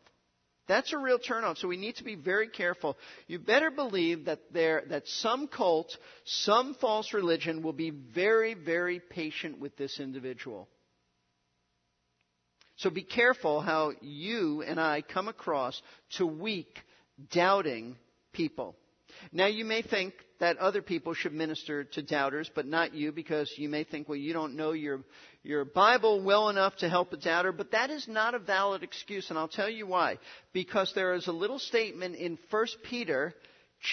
That's 0.67 0.91
a 0.93 0.97
real 0.97 1.17
turnoff. 1.17 1.57
So 1.57 1.67
we 1.67 1.77
need 1.77 1.95
to 1.95 2.03
be 2.03 2.15
very 2.15 2.49
careful. 2.49 2.97
You 3.27 3.39
better 3.39 3.71
believe 3.71 4.25
that 4.25 4.39
there, 4.51 4.83
that 4.89 5.07
some 5.07 5.47
cult, 5.47 5.95
some 6.25 6.75
false 6.75 7.13
religion 7.13 7.63
will 7.63 7.73
be 7.73 7.89
very, 7.89 8.53
very 8.53 8.99
patient 8.99 9.59
with 9.59 9.77
this 9.77 9.99
individual. 9.99 10.67
So 12.75 12.89
be 12.89 13.03
careful 13.03 13.61
how 13.61 13.93
you 14.01 14.61
and 14.61 14.79
I 14.79 15.01
come 15.01 15.27
across 15.27 15.81
to 16.17 16.27
weak, 16.27 16.77
doubting 17.31 17.95
people. 18.33 18.75
Now 19.31 19.47
you 19.47 19.65
may 19.65 19.81
think 19.81 20.13
that 20.39 20.57
other 20.57 20.81
people 20.81 21.13
should 21.13 21.33
minister 21.33 21.83
to 21.83 22.01
doubters, 22.01 22.49
but 22.53 22.65
not 22.65 22.93
you, 22.93 23.11
because 23.11 23.51
you 23.57 23.69
may 23.69 23.83
think, 23.83 24.07
well, 24.07 24.17
you 24.17 24.33
don't 24.33 24.55
know 24.55 24.71
your, 24.71 25.01
your 25.43 25.65
Bible 25.65 26.23
well 26.23 26.49
enough 26.49 26.75
to 26.77 26.89
help 26.89 27.13
a 27.13 27.17
doubter, 27.17 27.51
but 27.51 27.71
that 27.71 27.89
is 27.89 28.07
not 28.07 28.35
a 28.35 28.39
valid 28.39 28.83
excuse, 28.83 29.29
and 29.29 29.39
I'll 29.39 29.47
tell 29.47 29.69
you 29.69 29.87
why. 29.87 30.19
Because 30.53 30.91
there 30.93 31.13
is 31.13 31.27
a 31.27 31.31
little 31.31 31.59
statement 31.59 32.15
in 32.15 32.37
1 32.49 32.65
Peter 32.83 33.33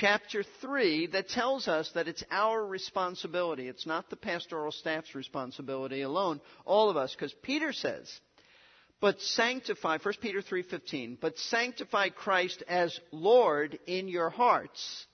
chapter 0.01 0.45
3 0.61 1.09
that 1.09 1.29
tells 1.29 1.69
us 1.69 1.91
that 1.95 2.09
it's 2.09 2.25
our 2.31 2.65
responsibility. 2.65 3.69
It's 3.69 3.87
not 3.87 4.11
the 4.11 4.17
pastoral 4.17 4.73
staff's 4.73 5.15
responsibility 5.15 6.03
alone, 6.03 6.41
all 6.65 6.91
of 6.91 6.97
us, 6.97 7.15
because 7.15 7.35
Peter 7.43 7.73
says, 7.73 8.11
but 9.01 9.21
sanctify 9.21 9.99
1 10.03 10.15
Peter 10.23 10.41
3:15 10.41 11.19
but 11.21 11.37
sanctify 11.37 12.09
Christ 12.09 12.63
as 12.67 12.99
Lord 13.13 13.79
in 13.87 14.09
your 14.09 14.31
hearts 14.31 15.07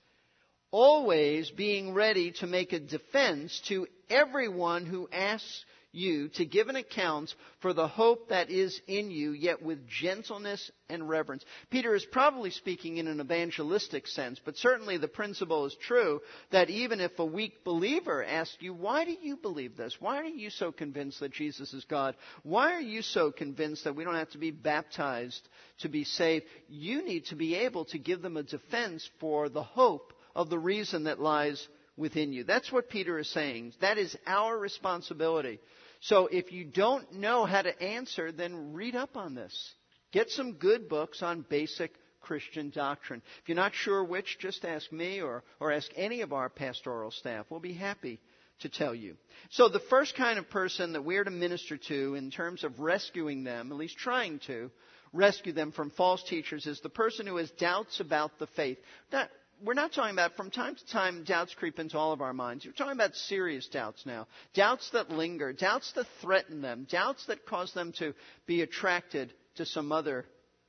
always 0.71 1.51
being 1.51 1.95
ready 1.95 2.33
to 2.33 2.47
make 2.47 2.73
a 2.73 2.81
defense 2.81 3.61
to 3.69 3.87
everyone 4.09 4.87
who 4.87 5.09
asks 5.13 5.65
you 5.93 6.29
to 6.29 6.45
give 6.45 6.69
an 6.69 6.77
account 6.77 7.35
for 7.61 7.73
the 7.73 7.89
hope 7.89 8.29
that 8.29 8.51
is 8.51 8.81
in 8.87 9.11
you, 9.11 9.33
yet 9.33 9.63
with 9.63 9.89
gentleness 9.89 10.71
and 10.89 11.09
reverence. 11.09 11.45
Peter 11.71 11.95
is 11.95 12.07
probably 12.13 12.51
speaking 12.51 12.99
in 12.99 13.09
an 13.09 13.21
evangelistic 13.21 14.07
sense, 14.07 14.41
but 14.45 14.57
certainly 14.57 14.99
the 14.99 15.09
principle 15.09 15.67
is 15.67 15.77
true 15.81 16.21
that 16.53 16.71
even 16.71 17.01
if 17.01 17.19
a 17.19 17.25
weak 17.25 17.65
believer 17.65 18.25
asks 18.25 18.57
you, 18.61 18.73
why 18.73 19.05
do 19.05 19.17
you 19.21 19.37
believe 19.37 19.77
this? 19.77 19.97
Why 20.01 20.19
are 20.19 20.25
you 20.25 20.51
so 20.51 20.71
convinced 20.71 21.21
that 21.21 21.33
Jesus 21.33 21.73
is 21.75 21.85
God? 21.85 22.15
Why 22.43 22.75
are 22.75 22.81
you 22.81 23.03
so 23.03 23.33
convinced 23.33 23.85
that 23.85 23.97
we 23.97 24.05
don't 24.05 24.15
have 24.15 24.31
to 24.31 24.39
be 24.39 24.53
baptized 24.53 25.49
to 25.81 25.89
be 25.89 26.05
saved? 26.05 26.45
You 26.69 27.05
need 27.05 27.27
to 27.27 27.37
be 27.37 27.57
able 27.57 27.87
to 27.87 27.99
give 27.99 28.23
them 28.23 28.37
a 28.37 28.43
defense 28.43 29.09
for 29.19 29.49
the 29.49 29.63
hope 29.63 30.13
of 30.35 30.51
the 30.51 30.59
reason 30.59 31.05
that 31.05 31.21
lies 31.21 31.69
within 31.97 32.33
you. 32.33 32.45
That's 32.45 32.73
what 32.73 32.89
Peter 32.89 33.19
is 33.19 33.29
saying. 33.29 33.75
That 33.81 33.99
is 33.99 34.17
our 34.27 34.59
responsibility. 34.59 35.61
So 36.01 36.27
if 36.27 36.53
you 36.53 36.65
don't 36.65 37.15
know 37.15 37.45
how 37.45 37.63
to 37.63 37.83
answer, 37.83 38.33
then 38.33 38.73
read 38.73 38.97
up 38.97 39.17
on 39.17 39.35
this. 39.35 39.75
Get 40.13 40.31
some 40.31 40.55
good 40.55 40.89
books 40.89 41.23
on 41.23 41.45
basic 41.49 41.93
Christian 42.21 42.71
doctrine. 42.71 43.23
If 43.43 43.49
you're 43.49 43.57
not 43.57 43.75
sure 43.75 44.03
which, 44.03 44.39
just 44.41 44.65
ask 44.65 44.91
me 44.91 45.21
or, 45.21 45.45
or 45.61 45.73
ask 45.73 45.91
any 45.97 46.23
of 46.23 46.33
our 46.33 46.49
pastoral 46.49 47.11
staff. 47.11 47.47
We'll 47.51 47.61
be 47.61 47.75
happy 47.75 48.21
to 48.61 48.69
tell 48.69 48.95
you. 48.95 49.17
So 49.51 49.69
the 49.69 49.81
first 49.81 50.17
kind 50.17 50.39
of 50.39 50.51
person 50.51 50.93
that 50.93 51.05
we're 51.05 51.25
to 51.25 51.31
minister 51.31 51.77
to 51.77 52.15
in 52.15 52.31
terms 52.31 52.65
of 52.65 52.81
rescuing 52.81 53.45
them, 53.45 53.71
at 53.71 53.79
least 53.79 53.97
trying 53.97 54.41
to, 54.47 54.71
rescue 55.13 55.53
them 55.53 55.73
from 55.73 55.91
false 55.91 56.23
teachers 56.23 56.67
is 56.67 56.81
the 56.81 56.89
person 56.89 57.27
who 57.27 57.37
has 57.37 57.51
doubts 57.53 58.01
about 58.01 58.39
the 58.39 58.47
faith. 58.49 58.79
Now, 59.13 59.27
we're 59.63 59.75
not 59.75 59.93
talking 59.93 60.13
about 60.13 60.37
from 60.37 60.51
time 60.51 60.75
to 60.75 60.87
time 60.87 61.25
doubts 61.25 61.55
creep 61.55 61.79
into 61.79 61.99
all 61.99 62.13
of 62.13 62.21
our 62.21 62.33
minds. 62.33 62.65
We're 62.65 62.73
talking 62.73 62.93
about 62.93 63.15
serious 63.15 63.67
doubts 63.69 64.07
now. 64.07 64.27
Doubts 64.55 64.91
that 64.91 65.11
linger, 65.11 65.53
doubts 65.53 65.93
that 65.93 66.07
threaten 66.21 66.63
them, 66.63 66.87
doubts 66.91 67.27
that 67.27 67.47
cause 67.47 67.73
them 67.73 67.93
to 67.99 68.15
be 68.47 68.63
attracted 68.63 69.33
to 69.57 69.67
some 69.67 69.93
other 69.93 70.25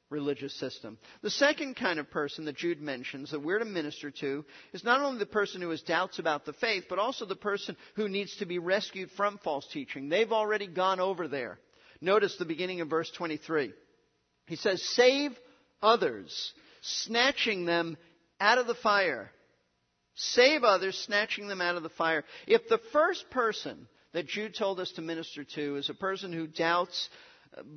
religious 0.10 0.54
system. 0.60 0.98
The 1.22 1.30
second 1.30 1.76
kind 1.76 1.98
of 1.98 2.12
person 2.12 2.46
that 2.46 2.58
Jude 2.58 2.82
mentions 2.82 3.32
that 3.32 3.40
we're 3.40 3.60
to 3.60 3.66
minister 3.66 4.12
to 4.12 4.46
is 4.74 4.84
not 4.84 5.02
only 5.02 5.20
the 5.20 5.26
person 5.26 5.62
who 5.62 5.70
has 5.70 5.82
doubts 5.82 6.20
about 6.20 6.46
the 6.46 6.54
faith, 6.54 6.86
but 6.90 7.00
also 7.00 7.26
the 7.26 7.36
person 7.36 7.78
who 7.96 8.10
needs 8.10 8.36
to 8.38 8.46
be 8.46 8.60
rescued 8.60 9.10
from 9.12 9.40
false 9.44 9.68
teaching. 9.72 10.10
They've 10.10 10.32
already 10.32 10.68
gone 10.68 11.00
over 11.00 11.28
there. 11.28 11.58
Notice 12.02 12.36
the 12.38 12.46
beginning 12.46 12.82
of 12.82 12.90
verse 12.90 13.10
23. 13.16 13.72
He 14.48 14.56
says, 14.58 14.84
Save 14.84 15.32
others, 15.82 16.54
snatching 16.82 17.66
them 17.66 17.98
out 18.42 18.58
of 18.58 18.68
the 18.68 18.76
fire. 18.76 19.32
Save 20.16 20.64
others, 20.64 20.98
snatching 20.98 21.48
them 21.48 21.62
out 21.62 21.78
of 21.78 21.84
the 21.84 21.90
fire. 21.90 22.26
If 22.48 22.68
the 22.68 22.82
first 22.92 23.30
person 23.30 23.88
that 24.14 24.28
Jude 24.28 24.56
told 24.56 24.80
us 24.80 24.92
to 24.94 25.02
minister 25.02 25.46
to 25.56 25.78
is 25.78 25.90
a 25.90 25.94
person 25.94 26.34
who 26.34 26.48
doubts, 26.48 27.10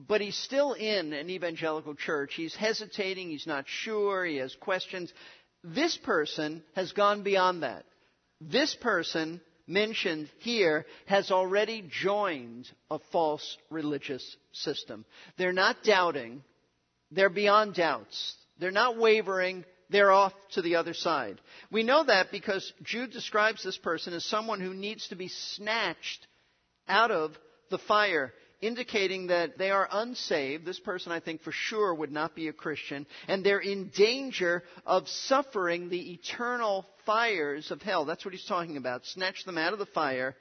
but 0.09 0.21
he's 0.21 0.37
still 0.37 0.73
in 0.73 1.13
an 1.13 1.31
evangelical 1.31 1.95
church, 1.95 2.35
he's 2.35 2.57
hesitating, 2.57 3.31
he's 3.31 3.47
not 3.47 3.67
sure, 3.69 4.25
he 4.25 4.39
has 4.39 4.55
questions, 4.57 5.13
this 5.63 5.97
person 5.97 6.63
has 6.75 6.93
gone 6.93 7.23
beyond 7.23 7.63
that. 7.63 7.85
This 8.41 8.75
person 8.75 9.41
mentioned 9.67 10.29
here 10.41 10.85
has 11.07 11.31
already 11.31 11.89
joined 12.03 12.71
a 12.91 12.99
false 13.13 13.57
religious 13.71 14.37
system. 14.53 15.05
They're 15.39 15.53
not 15.53 15.85
doubting. 15.85 16.43
They're 17.11 17.31
beyond 17.31 17.75
doubts. 17.75 18.35
They're 18.59 18.71
not 18.71 18.99
wavering 18.99 19.65
they're 19.95 20.11
off 20.11 20.33
to 20.53 20.63
the 20.63 20.77
other 20.77 20.93
side. 20.93 21.41
We 21.71 21.85
know 21.85 22.03
that 22.05 22.33
because 22.33 22.73
Jude 22.83 23.13
describes 23.13 23.63
this 23.63 23.79
person 23.79 24.13
as 24.13 24.25
someone 24.25 24.61
who 24.61 24.75
needs 24.75 25.07
to 25.09 25.15
be 25.15 25.29
snatched 25.29 26.27
out 26.89 27.13
of 27.13 27.33
the 27.71 27.79
fire, 27.79 28.33
indicating 28.61 29.29
that 29.29 29.57
they 29.57 29.71
are 29.71 29.89
unsaved. 29.91 30.67
This 30.67 30.81
person, 30.81 31.13
I 31.13 31.21
think, 31.21 31.43
for 31.43 31.53
sure 31.53 31.95
would 31.95 32.11
not 32.11 32.35
be 32.35 32.49
a 32.49 32.53
Christian, 32.53 33.07
and 33.29 33.45
they're 33.45 33.61
in 33.61 33.93
danger 33.97 34.65
of 34.85 35.09
suffering 35.09 35.89
the 35.89 36.13
eternal 36.15 36.85
fires 37.07 37.71
of 37.71 37.81
hell. 37.81 38.05
That's 38.05 38.25
what 38.25 38.35
he's 38.35 38.47
talking 38.47 38.77
about. 38.77 39.05
Snatch 39.05 39.45
them 39.45 39.59
out 39.59 39.73
of 39.73 39.79
the 39.79 39.87
fire, 39.87 40.35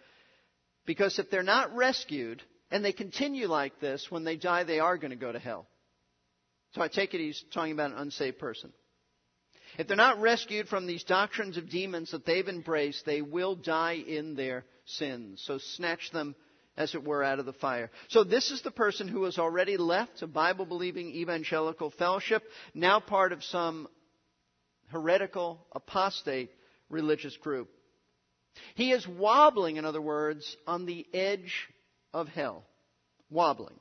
because 0.88 1.20
if 1.20 1.30
they're 1.30 1.44
not 1.44 1.76
rescued, 1.76 2.42
and 2.72 2.84
they 2.84 2.92
continue 2.92 3.48
like 3.48 3.80
this, 3.80 4.08
when 4.10 4.24
they 4.24 4.36
die, 4.36 4.64
they 4.64 4.80
are 4.80 4.98
going 4.98 5.12
to 5.12 5.16
go 5.16 5.32
to 5.32 5.38
hell. 5.38 5.68
So 6.74 6.82
I 6.82 6.88
take 6.88 7.14
it 7.14 7.20
he's 7.20 7.44
talking 7.54 7.74
about 7.74 7.92
an 7.92 7.98
unsaved 7.98 8.40
person. 8.40 8.74
If 9.78 9.88
they're 9.88 9.98
not 9.98 10.22
rescued 10.22 10.68
from 10.68 10.86
these 10.86 11.04
doctrines 11.04 11.58
of 11.58 11.70
demons 11.70 12.12
that 12.12 12.26
they've 12.26 12.48
embraced, 12.48 13.06
they 13.06 13.22
will 13.22 13.56
die 13.56 14.04
in 14.06 14.36
their 14.36 14.66
sins. 14.86 15.44
So 15.46 15.58
snatch 15.58 16.12
them, 16.12 16.36
as 16.78 16.94
it 16.96 17.04
were, 17.04 17.24
out 17.24 17.40
of 17.40 17.46
the 17.46 17.54
fire. 17.54 17.90
So 18.10 18.24
this 18.24 18.52
is 18.52 18.62
the 18.62 18.72
person 18.72 19.08
who 19.08 19.24
has 19.24 19.38
already 19.38 19.78
left 19.78 20.22
a 20.22 20.28
Bible 20.28 20.66
believing 20.66 21.10
evangelical 21.10 21.92
fellowship, 21.92 22.44
now 22.74 23.00
part 23.00 23.32
of 23.32 23.44
some 23.44 23.88
heretical, 24.92 25.66
apostate 25.72 26.52
religious 26.90 27.36
group. 27.38 27.70
He 28.76 28.92
is 28.92 29.08
wobbling, 29.08 29.78
in 29.78 29.86
other 29.86 30.02
words, 30.02 30.56
on 30.68 30.86
the 30.86 31.06
edge 31.14 31.68
of 32.14 32.28
hell. 32.28 32.64
Wobbling. 33.30 33.80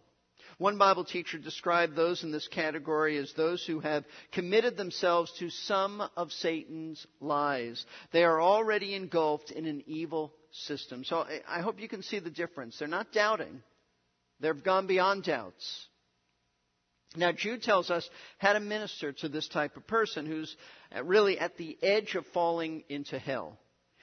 One 0.62 0.78
Bible 0.78 1.04
teacher 1.04 1.38
described 1.38 1.96
those 1.96 2.22
in 2.22 2.30
this 2.30 2.46
category 2.46 3.16
as 3.16 3.32
those 3.32 3.66
who 3.66 3.80
have 3.80 4.04
committed 4.30 4.76
themselves 4.76 5.32
to 5.40 5.50
some 5.50 6.08
of 6.16 6.30
Satan's 6.30 7.04
lies. 7.20 7.84
They 8.12 8.22
are 8.22 8.40
already 8.40 8.94
engulfed 8.94 9.50
in 9.50 9.66
an 9.66 9.82
evil 9.88 10.32
system. 10.52 11.02
So 11.02 11.26
I 11.48 11.62
hope 11.62 11.80
you 11.80 11.88
can 11.88 12.04
see 12.04 12.20
the 12.20 12.30
difference. 12.30 12.78
They're 12.78 12.86
not 12.86 13.10
doubting. 13.12 13.60
They've 14.38 14.62
gone 14.62 14.86
beyond 14.86 15.24
doubts. 15.24 15.86
Now, 17.16 17.32
Jude 17.32 17.64
tells 17.64 17.90
us 17.90 18.08
how 18.38 18.52
to 18.52 18.60
minister 18.60 19.10
to 19.14 19.28
this 19.28 19.48
type 19.48 19.76
of 19.76 19.88
person 19.88 20.26
who's 20.26 20.56
uh, 20.94 21.02
really 21.02 21.40
at 21.40 21.56
the 21.56 21.76
edge 21.82 22.14
of 22.14 22.24
falling 22.26 22.84
into 22.88 23.18
hell. 23.18 23.58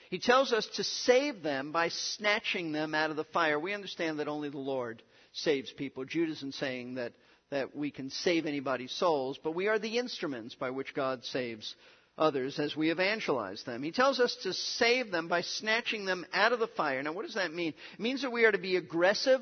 He 0.09 0.19
tells 0.19 0.51
us 0.51 0.67
to 0.75 0.83
save 0.83 1.41
them 1.41 1.71
by 1.71 1.87
snatching 1.87 2.73
them 2.73 2.93
out 2.93 3.11
of 3.11 3.15
the 3.15 3.23
fire. 3.23 3.57
We 3.57 3.73
understand 3.73 4.19
that 4.19 4.27
only 4.27 4.49
the 4.49 4.57
Lord 4.57 5.01
saves 5.31 5.71
people. 5.71 6.05
Jude 6.05 6.29
isn't 6.29 6.55
saying 6.55 6.95
that, 6.95 7.13
that 7.51 7.75
we 7.75 7.91
can 7.91 8.09
save 8.09 8.45
anybody's 8.45 8.91
souls, 8.91 9.39
but 9.43 9.55
we 9.55 9.67
are 9.67 9.79
the 9.79 9.97
instruments 9.97 10.55
by 10.55 10.69
which 10.69 10.93
God 10.93 11.23
saves 11.25 11.75
others 12.17 12.59
as 12.59 12.75
we 12.75 12.91
evangelize 12.91 13.63
them. 13.63 13.81
He 13.81 13.91
tells 13.91 14.19
us 14.19 14.35
to 14.43 14.53
save 14.53 15.11
them 15.11 15.27
by 15.27 15.41
snatching 15.41 16.05
them 16.05 16.25
out 16.33 16.51
of 16.51 16.59
the 16.59 16.67
fire. 16.67 17.01
Now, 17.01 17.13
what 17.13 17.25
does 17.25 17.35
that 17.35 17.53
mean? 17.53 17.73
It 17.93 17.99
means 17.99 18.21
that 18.21 18.31
we 18.31 18.45
are 18.45 18.51
to 18.51 18.57
be 18.57 18.75
aggressive 18.75 19.41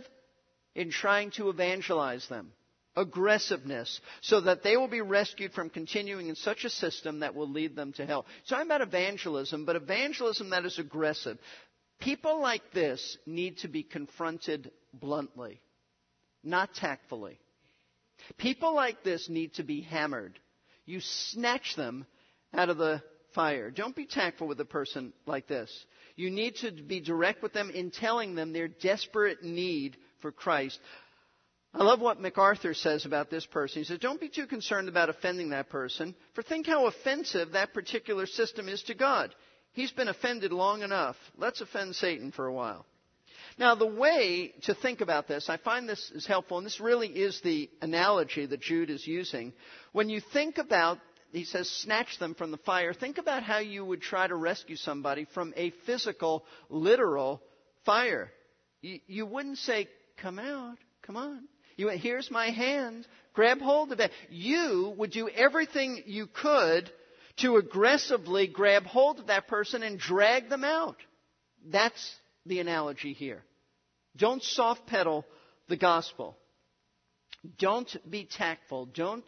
in 0.76 0.92
trying 0.92 1.32
to 1.32 1.50
evangelize 1.50 2.28
them. 2.28 2.52
Aggressiveness, 2.96 4.02
so 4.22 4.42
that 4.42 4.64
they 4.64 4.76
will 4.76 4.88
be 4.88 5.02
rescued 5.02 5.54
from 5.54 5.70
continuing 5.70 6.30
in 6.30 6.36
such 6.36 6.66
a 6.66 6.70
system 6.70 7.20
that 7.20 7.36
will 7.36 7.48
lead 7.48 7.76
them 7.76 7.94
to 7.94 8.06
hell. 8.08 8.26
So 8.46 8.56
I'm 8.56 8.66
about 8.66 8.82
evangelism, 8.82 9.66
but 9.66 9.76
evangelism 9.76 10.50
that 10.50 10.66
is 10.66 10.80
aggressive. 10.80 11.38
People 12.00 12.42
like 12.42 12.72
this 12.74 13.18
need 13.28 13.60
to 13.60 13.68
be 13.68 13.84
confronted 13.84 14.72
bluntly 14.94 15.62
not 16.48 16.74
tactfully. 16.74 17.40
People 18.38 18.74
like 18.74 19.04
this 19.04 19.30
need 19.30 19.54
to 19.56 19.64
be 19.64 19.82
hammered. 19.82 20.40
You 20.86 21.00
snatch 21.02 21.76
them 21.76 22.06
out 22.54 22.70
of 22.70 22.78
the 22.78 23.02
fire. 23.36 23.70
Don't 23.70 23.96
be 23.96 24.06
tactful 24.06 24.48
with 24.48 24.60
a 24.60 24.66
person 24.66 25.14
like 25.26 25.48
this. 25.48 25.72
You 26.16 26.32
need 26.32 26.56
to 26.58 26.72
be 26.72 27.00
direct 27.00 27.44
with 27.44 27.54
them 27.54 27.70
in 27.70 27.92
telling 27.92 28.34
them 28.34 28.54
their 28.54 28.68
desperate 28.68 29.44
need 29.44 29.98
for 30.22 30.32
Christ. 30.32 30.80
I 31.74 31.84
love 31.84 32.02
what 32.02 32.20
MacArthur 32.20 32.74
says 32.74 33.06
about 33.06 33.30
this 33.30 33.46
person. 33.46 33.82
He 33.82 33.86
says, 33.86 34.00
Don't 34.00 34.20
be 34.20 34.30
too 34.30 34.48
concerned 34.48 34.90
about 34.90 35.10
offending 35.10 35.50
that 35.50 35.70
person, 35.70 36.16
for 36.34 36.42
think 36.42 36.66
how 36.66 36.88
offensive 36.88 37.52
that 37.52 37.74
particular 37.74 38.26
system 38.26 38.68
is 38.68 38.82
to 38.84 38.96
God. 38.96 39.36
He's 39.74 39.92
been 39.92 40.08
offended 40.08 40.52
long 40.52 40.82
enough. 40.82 41.18
Let's 41.38 41.62
offend 41.62 41.96
Satan 41.96 42.32
for 42.32 42.48
a 42.48 42.54
while. 42.54 42.86
Now, 43.58 43.74
the 43.74 43.88
way 43.88 44.54
to 44.64 44.76
think 44.76 45.02
about 45.02 45.28
this, 45.28 45.50
I 45.50 45.58
find 45.58 45.90
this 45.90 46.12
is 46.12 46.28
helpful, 46.28 46.58
and 46.58 46.66
this 46.66 46.80
really 46.80 47.08
is 47.08 47.42
the 47.42 47.70
analogy 47.82 48.46
that 48.46 48.62
Jude 48.62 48.92
is 48.92 49.06
using. 49.08 49.54
When 49.94 50.10
you 50.10 50.22
think 50.22 50.58
about 50.60 51.00
he 51.32 51.44
says, 51.44 51.70
snatch 51.70 52.20
them 52.20 52.36
from 52.36 52.52
the 52.52 52.58
fire. 52.58 52.94
Think 52.94 53.18
about 53.18 53.44
how 53.44 53.60
you 53.60 53.84
would 53.84 54.02
try 54.02 54.28
to 54.28 54.36
rescue 54.36 54.76
somebody 54.76 55.28
from 55.34 55.54
a 55.58 55.72
physical, 55.86 56.46
literal 56.70 57.42
fire. 57.86 58.32
You, 58.82 59.00
you 59.08 59.26
wouldn't 59.26 59.58
say, 59.58 59.90
come 60.22 60.40
out, 60.40 60.78
come 61.02 61.18
on. 61.18 61.44
You 61.76 61.88
went, 61.88 62.00
here's 62.00 62.32
my 62.32 62.50
hand, 62.50 63.08
grab 63.34 63.60
hold 63.60 63.92
of 63.92 64.00
it. 64.00 64.12
You 64.30 64.94
would 64.98 65.12
do 65.12 65.30
everything 65.30 66.04
you 66.06 66.28
could 66.28 66.90
to 67.38 67.58
aggressively 67.58 68.48
grab 68.48 68.84
hold 68.84 69.20
of 69.20 69.28
that 69.28 69.48
person 69.48 69.84
and 69.84 70.00
drag 70.00 70.50
them 70.50 70.64
out. 70.64 70.98
That's 71.66 72.16
the 72.48 72.60
analogy 72.60 73.14
here. 73.14 73.44
Don't 74.16 74.44
soft 74.44 74.88
pedal 74.88 75.26
the 75.68 75.78
gospel. 75.78 76.38
Don't 77.58 77.96
be 78.10 78.26
tactful. 78.26 78.88
Don't 78.88 79.24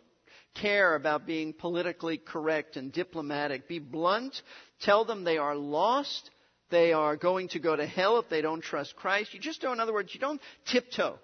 care 0.56 0.96
about 0.96 1.28
being 1.28 1.54
politically 1.54 2.18
correct 2.18 2.76
and 2.76 2.92
diplomatic. 2.92 3.68
Be 3.68 3.80
blunt. 3.80 4.42
Tell 4.82 5.06
them 5.06 5.24
they 5.24 5.38
are 5.38 5.56
lost. 5.56 6.30
They 6.70 6.94
are 6.94 7.16
going 7.16 7.50
to 7.50 7.60
go 7.60 7.76
to 7.76 7.86
hell 7.86 8.20
if 8.20 8.30
they 8.30 8.42
don't 8.42 8.62
trust 8.62 8.96
Christ. 8.96 9.34
You 9.34 9.40
just 9.40 9.62
don't, 9.62 9.74
in 9.74 9.80
other 9.80 9.94
words, 9.94 10.14
you 10.14 10.20
don't 10.20 10.42
tiptoe 10.66 11.20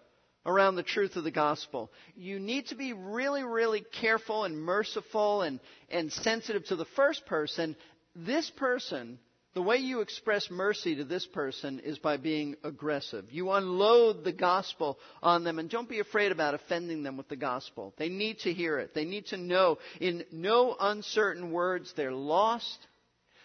around 0.45 0.75
the 0.75 0.83
truth 0.83 1.15
of 1.15 1.23
the 1.23 1.31
gospel. 1.31 1.91
You 2.15 2.39
need 2.39 2.67
to 2.67 2.75
be 2.75 2.93
really, 2.93 3.43
really 3.43 3.83
careful 4.01 4.43
and 4.43 4.57
merciful 4.59 5.41
and, 5.41 5.59
and 5.89 6.11
sensitive 6.11 6.65
to 6.65 6.75
the 6.75 6.85
first 6.95 7.25
person. 7.25 7.75
This 8.15 8.49
person, 8.51 9.19
the 9.55 9.61
way 9.61 9.77
you 9.77 10.01
express 10.01 10.51
mercy 10.51 10.95
to 10.97 11.05
this 11.05 11.25
person 11.25 11.79
is 11.79 11.97
by 11.97 12.17
being 12.17 12.57
aggressive. 12.61 13.23
You 13.31 13.51
unload 13.51 14.25
the 14.25 14.33
gospel 14.33 14.99
on 15.23 15.45
them 15.45 15.59
and 15.59 15.69
don't 15.69 15.87
be 15.87 16.01
afraid 16.01 16.33
about 16.33 16.53
offending 16.53 17.03
them 17.03 17.15
with 17.15 17.29
the 17.29 17.37
gospel. 17.37 17.93
They 17.97 18.09
need 18.09 18.39
to 18.39 18.51
hear 18.51 18.77
it. 18.79 18.93
They 18.93 19.05
need 19.05 19.27
to 19.27 19.37
know 19.37 19.77
in 20.01 20.25
no 20.29 20.75
uncertain 20.77 21.51
words 21.51 21.93
they're 21.95 22.11
lost. 22.11 22.77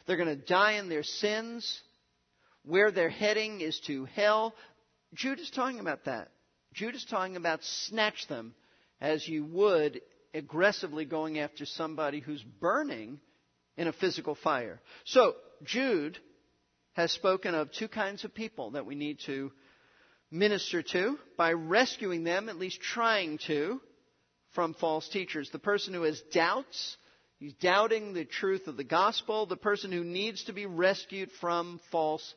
They're 0.07 0.17
going 0.17 0.37
to 0.37 0.45
die 0.45 0.73
in 0.73 0.89
their 0.89 1.05
sins. 1.05 1.81
Where 2.65 2.91
they're 2.91 3.09
heading 3.09 3.61
is 3.61 3.81
to 3.87 4.05
hell. 4.07 4.55
Jude 5.15 5.39
is 5.39 5.51
talking 5.51 5.79
about 5.79 6.07
that. 6.07 6.29
Jude 6.75 6.97
is 6.97 7.07
talking 7.09 7.37
about 7.37 7.61
snatch 7.63 8.27
them 8.27 8.55
as 9.01 9.27
you 9.29 9.45
would 9.45 10.01
aggressively 10.35 11.05
going 11.05 11.39
after 11.39 11.67
somebody 11.67 12.19
who's 12.19 12.43
burning 12.43 13.21
in 13.77 13.87
a 13.87 13.93
physical 13.93 14.35
fire. 14.35 14.81
So, 15.05 15.35
Jude 15.65 16.19
has 16.95 17.13
spoken 17.13 17.55
of 17.55 17.73
two 17.73 17.89
kinds 17.89 18.25
of 18.25 18.35
people 18.35 18.73
that 18.73 18.87
we 18.87 18.95
need 18.95 19.19
to 19.27 19.53
minister 20.31 20.83
to 20.83 21.19
by 21.37 21.53
rescuing 21.53 22.25
them, 22.25 22.49
at 22.49 22.59
least 22.59 22.81
trying 22.81 23.39
to, 23.47 23.81
from 24.55 24.75
false 24.75 25.09
teachers. 25.09 25.51
The 25.51 25.59
person 25.59 25.95
who 25.95 26.03
has 26.03 26.21
doubts, 26.33 26.97
he's 27.39 27.55
doubting 27.55 28.13
the 28.13 28.25
truth 28.25 28.67
of 28.67 28.77
the 28.77 28.85
gospel, 28.85 29.47
the 29.47 29.57
person 29.57 29.93
who 29.93 30.05
needs 30.05 30.45
to 30.45 30.53
be 30.53 30.67
rescued 30.67 31.31
from 31.41 31.81
false 31.91 32.35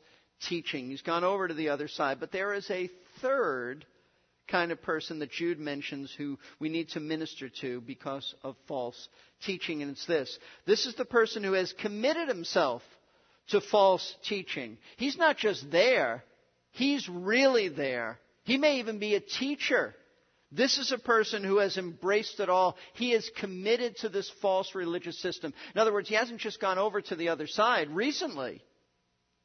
teaching. 0.48 0.90
He's 0.90 1.02
gone 1.02 1.24
over 1.24 1.48
to 1.48 1.54
the 1.54 1.70
other 1.70 1.88
side. 1.88 2.20
But 2.20 2.32
there 2.32 2.54
is 2.54 2.70
a 2.70 2.90
third 3.20 3.84
kind 4.48 4.72
of 4.72 4.82
person 4.82 5.20
that 5.20 5.30
Jude 5.30 5.58
mentions 5.58 6.12
who 6.16 6.38
we 6.58 6.68
need 6.68 6.90
to 6.90 7.00
minister 7.00 7.48
to 7.60 7.80
because 7.80 8.34
of 8.42 8.56
false 8.68 9.08
teaching, 9.44 9.82
and 9.82 9.90
it's 9.90 10.06
this. 10.06 10.38
This 10.66 10.86
is 10.86 10.94
the 10.94 11.04
person 11.04 11.42
who 11.42 11.54
has 11.54 11.72
committed 11.72 12.28
himself 12.28 12.82
to 13.48 13.60
false 13.60 14.14
teaching. 14.24 14.78
He's 14.96 15.16
not 15.16 15.36
just 15.36 15.70
there, 15.70 16.24
he's 16.72 17.08
really 17.08 17.68
there. 17.68 18.18
He 18.44 18.58
may 18.58 18.78
even 18.78 18.98
be 18.98 19.14
a 19.14 19.20
teacher. 19.20 19.94
This 20.52 20.78
is 20.78 20.92
a 20.92 20.98
person 20.98 21.42
who 21.42 21.58
has 21.58 21.78
embraced 21.78 22.38
it 22.38 22.48
all. 22.48 22.76
He 22.92 23.12
is 23.12 23.28
committed 23.38 23.96
to 23.98 24.08
this 24.08 24.30
false 24.40 24.74
religious 24.74 25.20
system. 25.20 25.52
In 25.74 25.80
other 25.80 25.92
words, 25.92 26.08
he 26.08 26.14
hasn't 26.14 26.40
just 26.40 26.60
gone 26.60 26.78
over 26.78 27.00
to 27.00 27.16
the 27.16 27.30
other 27.30 27.46
side 27.46 27.90
recently. 27.90 28.62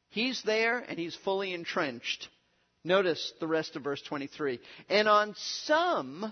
He's 0.10 0.42
there 0.44 0.78
and 0.78 1.00
he's 1.00 1.16
fully 1.24 1.54
entrenched. 1.54 2.28
Notice 2.84 3.34
the 3.40 3.48
rest 3.48 3.76
of 3.76 3.84
verse 3.84 4.02
23. 4.04 4.60
And 4.90 5.08
on 5.08 5.34
some 5.64 6.32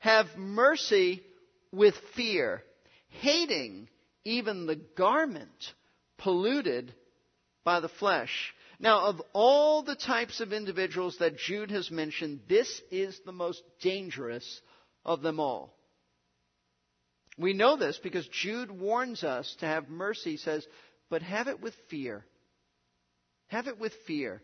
have 0.00 0.26
mercy 0.36 1.22
with 1.72 1.94
fear, 2.14 2.62
hating 3.08 3.88
even 4.24 4.66
the 4.66 4.80
garment 4.96 5.74
polluted 6.18 6.94
by 7.70 7.78
the 7.78 7.88
flesh. 7.88 8.52
Now, 8.80 9.06
of 9.06 9.22
all 9.32 9.84
the 9.84 9.94
types 9.94 10.40
of 10.40 10.52
individuals 10.52 11.16
that 11.20 11.38
Jude 11.38 11.70
has 11.70 11.88
mentioned, 11.88 12.40
this 12.48 12.82
is 12.90 13.16
the 13.24 13.30
most 13.30 13.62
dangerous 13.80 14.60
of 15.04 15.22
them 15.22 15.38
all. 15.38 15.72
We 17.38 17.52
know 17.52 17.76
this 17.76 17.96
because 18.02 18.26
Jude 18.26 18.72
warns 18.72 19.22
us 19.22 19.56
to 19.60 19.66
have 19.66 19.88
mercy, 19.88 20.36
says, 20.36 20.66
but 21.10 21.22
have 21.22 21.46
it 21.46 21.60
with 21.60 21.74
fear. 21.88 22.24
Have 23.46 23.68
it 23.68 23.78
with 23.78 23.92
fear 24.04 24.42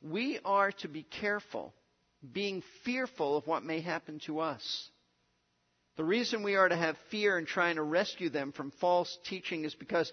we 0.00 0.38
are 0.42 0.72
to 0.72 0.88
be 0.88 1.02
careful, 1.02 1.74
being 2.32 2.62
fearful 2.84 3.36
of 3.36 3.46
what 3.46 3.62
may 3.62 3.82
happen 3.82 4.20
to 4.20 4.40
us. 4.40 4.90
The 5.96 6.04
reason 6.04 6.42
we 6.42 6.56
are 6.56 6.68
to 6.68 6.76
have 6.76 6.96
fear 7.10 7.38
in 7.38 7.44
trying 7.44 7.76
to 7.76 7.82
rescue 7.82 8.30
them 8.30 8.52
from 8.52 8.70
false 8.80 9.18
teaching 9.28 9.64
is 9.64 9.74
because 9.74 10.10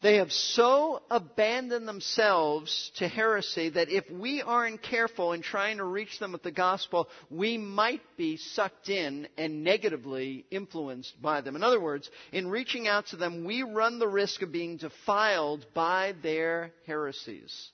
they 0.00 0.16
have 0.16 0.30
so 0.30 1.02
abandoned 1.10 1.88
themselves 1.88 2.92
to 2.96 3.08
heresy 3.08 3.70
that 3.70 3.90
if 3.90 4.08
we 4.10 4.42
aren't 4.42 4.80
careful 4.80 5.32
in 5.32 5.42
trying 5.42 5.78
to 5.78 5.84
reach 5.84 6.20
them 6.20 6.30
with 6.32 6.44
the 6.44 6.52
gospel, 6.52 7.08
we 7.30 7.58
might 7.58 8.02
be 8.16 8.36
sucked 8.36 8.88
in 8.88 9.26
and 9.36 9.64
negatively 9.64 10.46
influenced 10.52 11.20
by 11.20 11.40
them. 11.40 11.56
In 11.56 11.64
other 11.64 11.80
words, 11.80 12.08
in 12.32 12.48
reaching 12.48 12.86
out 12.86 13.06
to 13.08 13.16
them, 13.16 13.44
we 13.44 13.64
run 13.64 13.98
the 13.98 14.06
risk 14.06 14.42
of 14.42 14.52
being 14.52 14.76
defiled 14.76 15.66
by 15.74 16.14
their 16.22 16.72
heresies. 16.86 17.70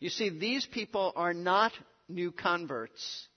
You 0.00 0.08
see, 0.08 0.30
these 0.30 0.64
people 0.64 1.12
are 1.16 1.34
not 1.34 1.72
new 2.08 2.32
converts 2.32 3.28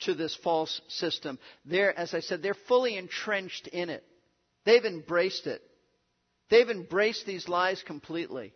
to 0.00 0.14
this 0.14 0.34
false 0.42 0.80
system. 0.88 1.38
They're, 1.66 1.98
as 1.98 2.14
I 2.14 2.20
said, 2.20 2.42
they're 2.42 2.54
fully 2.54 2.96
entrenched 2.96 3.66
in 3.68 3.90
it. 3.90 4.04
They've 4.64 4.84
embraced 4.84 5.46
it. 5.46 5.62
They've 6.50 6.68
embraced 6.68 7.26
these 7.26 7.48
lies 7.48 7.82
completely. 7.82 8.52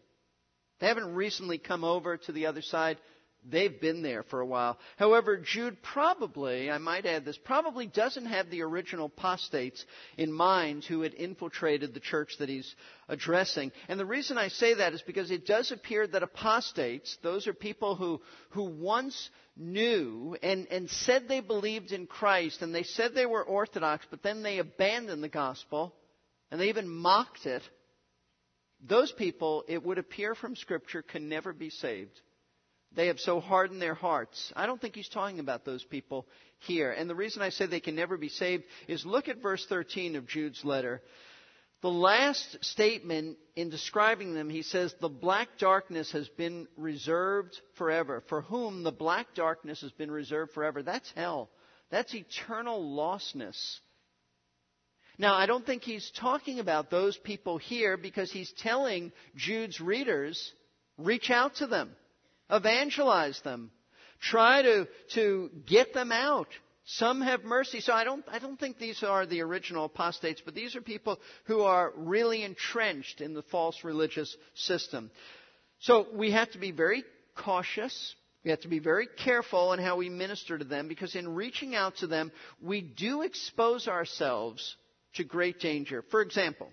They 0.81 0.87
haven't 0.87 1.14
recently 1.14 1.59
come 1.59 1.85
over 1.85 2.16
to 2.16 2.33
the 2.33 2.46
other 2.46 2.62
side. 2.62 2.98
They've 3.44 3.81
been 3.81 4.02
there 4.02 4.22
for 4.22 4.40
a 4.40 4.46
while. 4.46 4.78
However, 4.98 5.37
Jude 5.37 5.83
probably, 5.83 6.70
I 6.70 6.78
might 6.78 7.07
add 7.07 7.24
this, 7.24 7.37
probably 7.37 7.88
doesn't 7.88 8.26
have 8.26 8.50
the 8.50 8.62
original 8.62 9.07
apostates 9.07 9.85
in 10.16 10.33
mind 10.33 10.85
who 10.85 11.00
had 11.00 11.14
infiltrated 11.14 11.92
the 11.92 12.00
church 12.00 12.37
that 12.38 12.48
he's 12.48 12.72
addressing. 13.09 13.72
And 13.88 13.98
the 13.98 14.07
reason 14.07 14.38
I 14.38 14.46
say 14.46 14.74
that 14.74 14.92
is 14.92 15.02
because 15.02 15.33
it 15.33 15.44
does 15.44 15.72
appear 15.72 16.07
that 16.07 16.22
apostates, 16.22 17.18
those 17.22 17.48
are 17.48 17.52
people 17.52 17.96
who, 17.96 18.20
who 18.50 18.62
once 18.62 19.28
knew 19.57 20.37
and, 20.40 20.68
and 20.70 20.88
said 20.88 21.26
they 21.26 21.40
believed 21.40 21.90
in 21.90 22.07
Christ 22.07 22.62
and 22.62 22.72
they 22.72 22.85
said 22.85 23.12
they 23.12 23.26
were 23.26 23.42
Orthodox, 23.42 24.07
but 24.09 24.22
then 24.22 24.44
they 24.44 24.59
abandoned 24.59 25.22
the 25.22 25.28
gospel 25.28 25.96
and 26.52 26.61
they 26.61 26.68
even 26.68 26.88
mocked 26.88 27.44
it. 27.44 27.62
Those 28.83 29.12
people, 29.12 29.64
it 29.68 29.83
would 29.83 29.99
appear 29.99 30.35
from 30.35 30.57
Scripture, 30.57 31.03
can 31.03 31.29
never 31.29 31.53
be 31.53 31.71
saved. 31.71 32.21
They 32.95 33.07
have 33.07 33.21
so 33.21 33.40
hardened 33.40 33.81
their 33.81 33.95
hearts. 33.95 34.53
I 34.55 34.66
don't 34.66 34.81
think 34.81 34.95
he's 34.95 35.09
talking 35.09 35.38
about 35.38 35.64
those 35.64 35.85
people 35.85 36.27
here. 36.59 36.90
And 36.90 37.09
the 37.09 37.14
reason 37.14 37.42
I 37.42 37.49
say 37.49 37.66
they 37.66 37.81
can 37.81 37.95
never 37.97 38.18
be 38.18 38.29
saved 38.29 38.64
is 38.87 39.07
look 39.07 39.29
at 39.29 39.40
verse 39.40 39.64
13 39.68 40.16
of 40.16 40.27
Jude's 40.27 40.64
letter. 40.64 41.01
The 41.81 41.88
last 41.90 42.59
statement 42.64 43.38
in 43.57 43.71
describing 43.71 44.35
them, 44.35 44.51
he 44.51 44.62
says, 44.62 44.95
the 45.01 45.09
black 45.09 45.49
darkness 45.59 46.12
has 46.12 46.29
been 46.29 46.68
reserved 46.77 47.59
forever. 47.77 48.23
For 48.29 48.42
whom 48.42 48.83
the 48.83 48.92
black 48.92 49.35
darkness 49.35 49.81
has 49.81 49.90
been 49.92 50.11
reserved 50.11 50.53
forever. 50.53 50.83
That's 50.83 51.11
hell. 51.16 51.51
That's 51.90 52.14
eternal 52.14 52.81
lostness. 52.83 53.81
Now, 55.18 55.35
I 55.35 55.46
don't 55.46 55.64
think 55.64 55.83
he's 55.83 56.11
talking 56.18 56.59
about 56.59 56.90
those 56.90 57.16
people 57.16 57.59
here 57.59 57.96
because 57.96 58.33
he's 58.33 58.53
telling 58.59 59.12
Jude's 59.37 59.81
readers, 59.81 60.53
reach 60.98 61.31
out 61.31 61.57
to 61.57 61.66
them 61.66 61.94
evangelize 62.53 63.40
them. 63.42 63.70
Try 64.20 64.62
to, 64.62 64.88
to 65.14 65.51
get 65.66 65.94
them 65.94 66.12
out. 66.12 66.48
Some 66.85 67.20
have 67.20 67.44
mercy. 67.44 67.81
So 67.81 67.92
I 67.92 68.05
don't, 68.05 68.25
I 68.29 68.38
don't 68.38 68.59
think 68.59 68.79
these 68.79 69.03
are 69.03 69.27
the 69.27 69.40
original 69.40 69.87
apostates, 69.87 70.42
but 70.44 70.55
these 70.55 70.77
are 70.77 70.81
people 70.81 71.18
who 71.44 71.62
are 71.62 71.92
really 71.96 72.44
entrenched 72.44 73.20
in 73.20 73.35
the 73.35 73.42
false 73.42 73.83
religious 73.83 74.37
system. 74.55 75.11
So 75.81 76.07
we 76.12 76.33
have 76.33 76.51
to 76.53 76.59
be 76.59 76.70
very 76.70 77.05
cautious. 77.37 78.14
We 78.44 78.51
have 78.51 78.61
to 78.61 78.68
be 78.68 78.81
very 78.81 79.09
careful 79.25 79.72
in 79.72 79.81
how 79.81 79.96
we 79.96 80.09
minister 80.09 80.59
to 80.59 80.64
them 80.64 80.88
because 80.88 81.14
in 81.14 81.35
reaching 81.35 81.75
out 81.75 81.96
to 81.96 82.07
them, 82.07 82.33
we 82.61 82.81
do 82.81 83.22
expose 83.22 83.88
ourselves 83.88 84.77
to 85.14 85.25
great 85.25 85.61
danger. 85.61 86.03
For 86.11 86.22
example, 86.22 86.68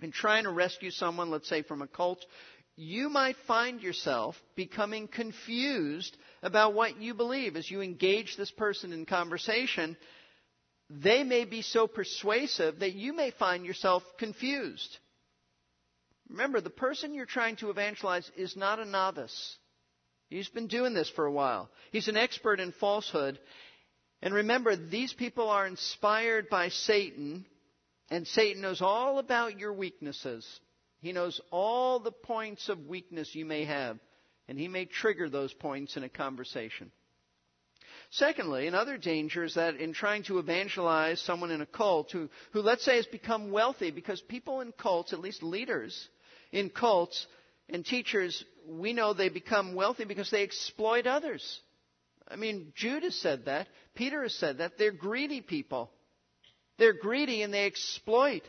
in 0.00 0.12
trying 0.12 0.44
to 0.44 0.50
rescue 0.50 0.90
someone, 0.90 1.30
let's 1.30 1.48
say 1.48 1.62
from 1.62 1.82
a 1.82 1.86
cult, 1.86 2.24
you 2.76 3.08
might 3.08 3.36
find 3.46 3.80
yourself 3.80 4.34
becoming 4.56 5.06
confused 5.06 6.16
about 6.42 6.74
what 6.74 7.00
you 7.00 7.14
believe 7.14 7.56
as 7.56 7.70
you 7.70 7.82
engage 7.82 8.36
this 8.36 8.50
person 8.50 8.92
in 8.92 9.04
conversation. 9.06 9.96
they 10.90 11.22
may 11.22 11.44
be 11.44 11.62
so 11.62 11.86
persuasive 11.86 12.80
that 12.80 12.94
you 12.94 13.14
may 13.14 13.30
find 13.30 13.64
yourself 13.64 14.02
confused. 14.18 14.98
Remember, 16.28 16.60
the 16.60 16.70
person 16.70 17.14
you're 17.14 17.26
trying 17.26 17.56
to 17.56 17.70
evangelize 17.70 18.30
is 18.36 18.56
not 18.56 18.78
a 18.78 18.84
novice. 18.84 19.56
He's 20.28 20.48
been 20.48 20.66
doing 20.66 20.94
this 20.94 21.10
for 21.10 21.26
a 21.26 21.32
while. 21.32 21.70
He's 21.92 22.08
an 22.08 22.16
expert 22.16 22.58
in 22.60 22.72
falsehood. 22.72 23.38
And 24.22 24.32
remember, 24.32 24.76
these 24.76 25.12
people 25.12 25.48
are 25.48 25.66
inspired 25.66 26.48
by 26.48 26.68
Satan, 26.68 27.44
and 28.12 28.26
Satan 28.26 28.60
knows 28.60 28.82
all 28.82 29.18
about 29.18 29.58
your 29.58 29.72
weaknesses. 29.72 30.46
He 31.00 31.12
knows 31.12 31.40
all 31.50 31.98
the 31.98 32.12
points 32.12 32.68
of 32.68 32.86
weakness 32.86 33.34
you 33.34 33.46
may 33.46 33.64
have, 33.64 33.98
and 34.46 34.58
he 34.58 34.68
may 34.68 34.84
trigger 34.84 35.30
those 35.30 35.54
points 35.54 35.96
in 35.96 36.04
a 36.04 36.10
conversation. 36.10 36.92
Secondly, 38.10 38.66
another 38.66 38.98
danger 38.98 39.44
is 39.44 39.54
that 39.54 39.76
in 39.76 39.94
trying 39.94 40.24
to 40.24 40.38
evangelize 40.38 41.22
someone 41.22 41.50
in 41.50 41.62
a 41.62 41.66
cult 41.66 42.10
who, 42.10 42.28
who 42.52 42.60
let's 42.60 42.84
say 42.84 42.96
has 42.96 43.06
become 43.06 43.50
wealthy, 43.50 43.90
because 43.90 44.20
people 44.20 44.60
in 44.60 44.72
cults, 44.72 45.14
at 45.14 45.18
least 45.20 45.42
leaders 45.42 46.10
in 46.52 46.68
cults 46.68 47.26
and 47.70 47.82
teachers, 47.82 48.44
we 48.68 48.92
know 48.92 49.14
they 49.14 49.30
become 49.30 49.74
wealthy 49.74 50.04
because 50.04 50.30
they 50.30 50.42
exploit 50.42 51.06
others. 51.06 51.60
I 52.28 52.36
mean, 52.36 52.74
Jude 52.76 53.04
has 53.04 53.14
said 53.16 53.46
that. 53.46 53.68
Peter 53.94 54.22
has 54.22 54.34
said 54.34 54.58
that. 54.58 54.76
They're 54.76 54.92
greedy 54.92 55.40
people. 55.40 55.90
They're 56.78 56.92
greedy 56.92 57.42
and 57.42 57.52
they 57.52 57.66
exploit 57.66 58.42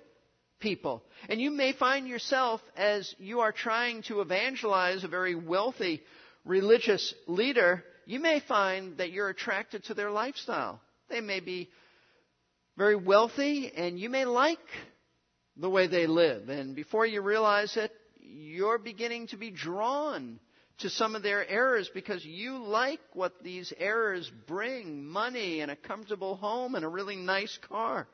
people. 0.60 1.04
And 1.30 1.40
you 1.42 1.52
may 1.52 1.74
find 1.74 2.08
yourself, 2.08 2.62
as 2.76 3.14
you 3.20 3.42
are 3.42 3.52
trying 3.52 4.04
to 4.04 4.22
evangelize 4.22 5.04
a 5.04 5.10
very 5.10 5.36
wealthy 5.36 6.02
religious 6.46 7.14
leader, 7.28 7.84
you 8.06 8.20
may 8.20 8.40
find 8.40 8.98
that 8.98 9.12
you're 9.12 9.30
attracted 9.30 9.84
to 9.86 9.94
their 9.94 10.12
lifestyle. 10.12 10.82
They 11.10 11.22
may 11.22 11.40
be 11.40 11.70
very 12.78 12.96
wealthy, 12.96 13.72
and 13.76 14.00
you 14.00 14.10
may 14.10 14.26
like 14.26 14.58
the 15.58 15.70
way 15.70 15.88
they 15.88 16.08
live. 16.08 16.50
And 16.50 16.76
before 16.76 17.06
you 17.06 17.22
realize 17.22 17.78
it, 17.78 17.92
you're 18.20 18.80
beginning 18.80 19.28
to 19.28 19.38
be 19.38 19.52
drawn 19.52 20.40
to 20.80 20.90
some 20.90 21.16
of 21.16 21.24
their 21.24 21.48
errors 21.48 21.90
because 21.94 22.26
you 22.26 22.58
like 22.58 23.00
what 23.14 23.44
these 23.44 23.72
errors 23.78 24.32
bring 24.48 25.06
money 25.06 25.62
and 25.62 25.72
a 25.72 25.76
comfortable 25.76 26.36
home 26.36 26.76
and 26.76 26.84
a 26.84 26.90
really 26.90 27.16
nice 27.16 27.58
car. 27.68 28.08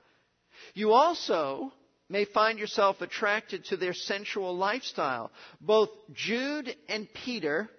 You 0.74 0.92
also 0.92 1.72
may 2.10 2.26
find 2.26 2.60
yourself 2.60 3.02
attracted 3.02 3.66
to 3.66 3.78
their 3.78 3.94
sensual 3.94 4.58
lifestyle. 4.58 5.32
Both 5.62 5.90
Jude 6.14 6.76
and 6.88 7.08
Peter 7.26 7.70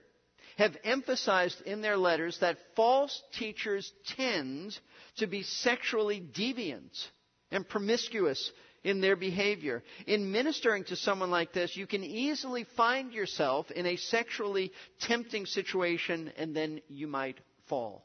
have 0.57 0.77
emphasized 0.85 1.61
in 1.63 1.81
their 1.81 1.97
letters 1.97 2.39
that 2.41 2.59
false 2.77 3.23
teachers 3.39 3.91
tend 4.17 4.79
to 5.17 5.27
be 5.27 5.43
sexually 5.43 6.21
deviant 6.21 7.09
and 7.51 7.69
promiscuous 7.69 8.51
in 8.85 9.01
their 9.01 9.17
behavior. 9.17 9.83
In 10.07 10.33
ministering 10.33 10.85
to 10.85 10.97
someone 10.97 11.31
like 11.31 11.53
this, 11.53 11.77
you 11.77 11.87
can 11.87 12.03
easily 12.03 12.65
find 12.77 13.13
yourself 13.13 13.71
in 13.71 13.87
a 13.87 13.97
sexually 13.97 14.73
tempting 15.01 15.47
situation 15.47 16.33
and 16.37 16.55
then 16.55 16.81
you 16.89 17.07
might 17.07 17.39
fall. 17.69 18.05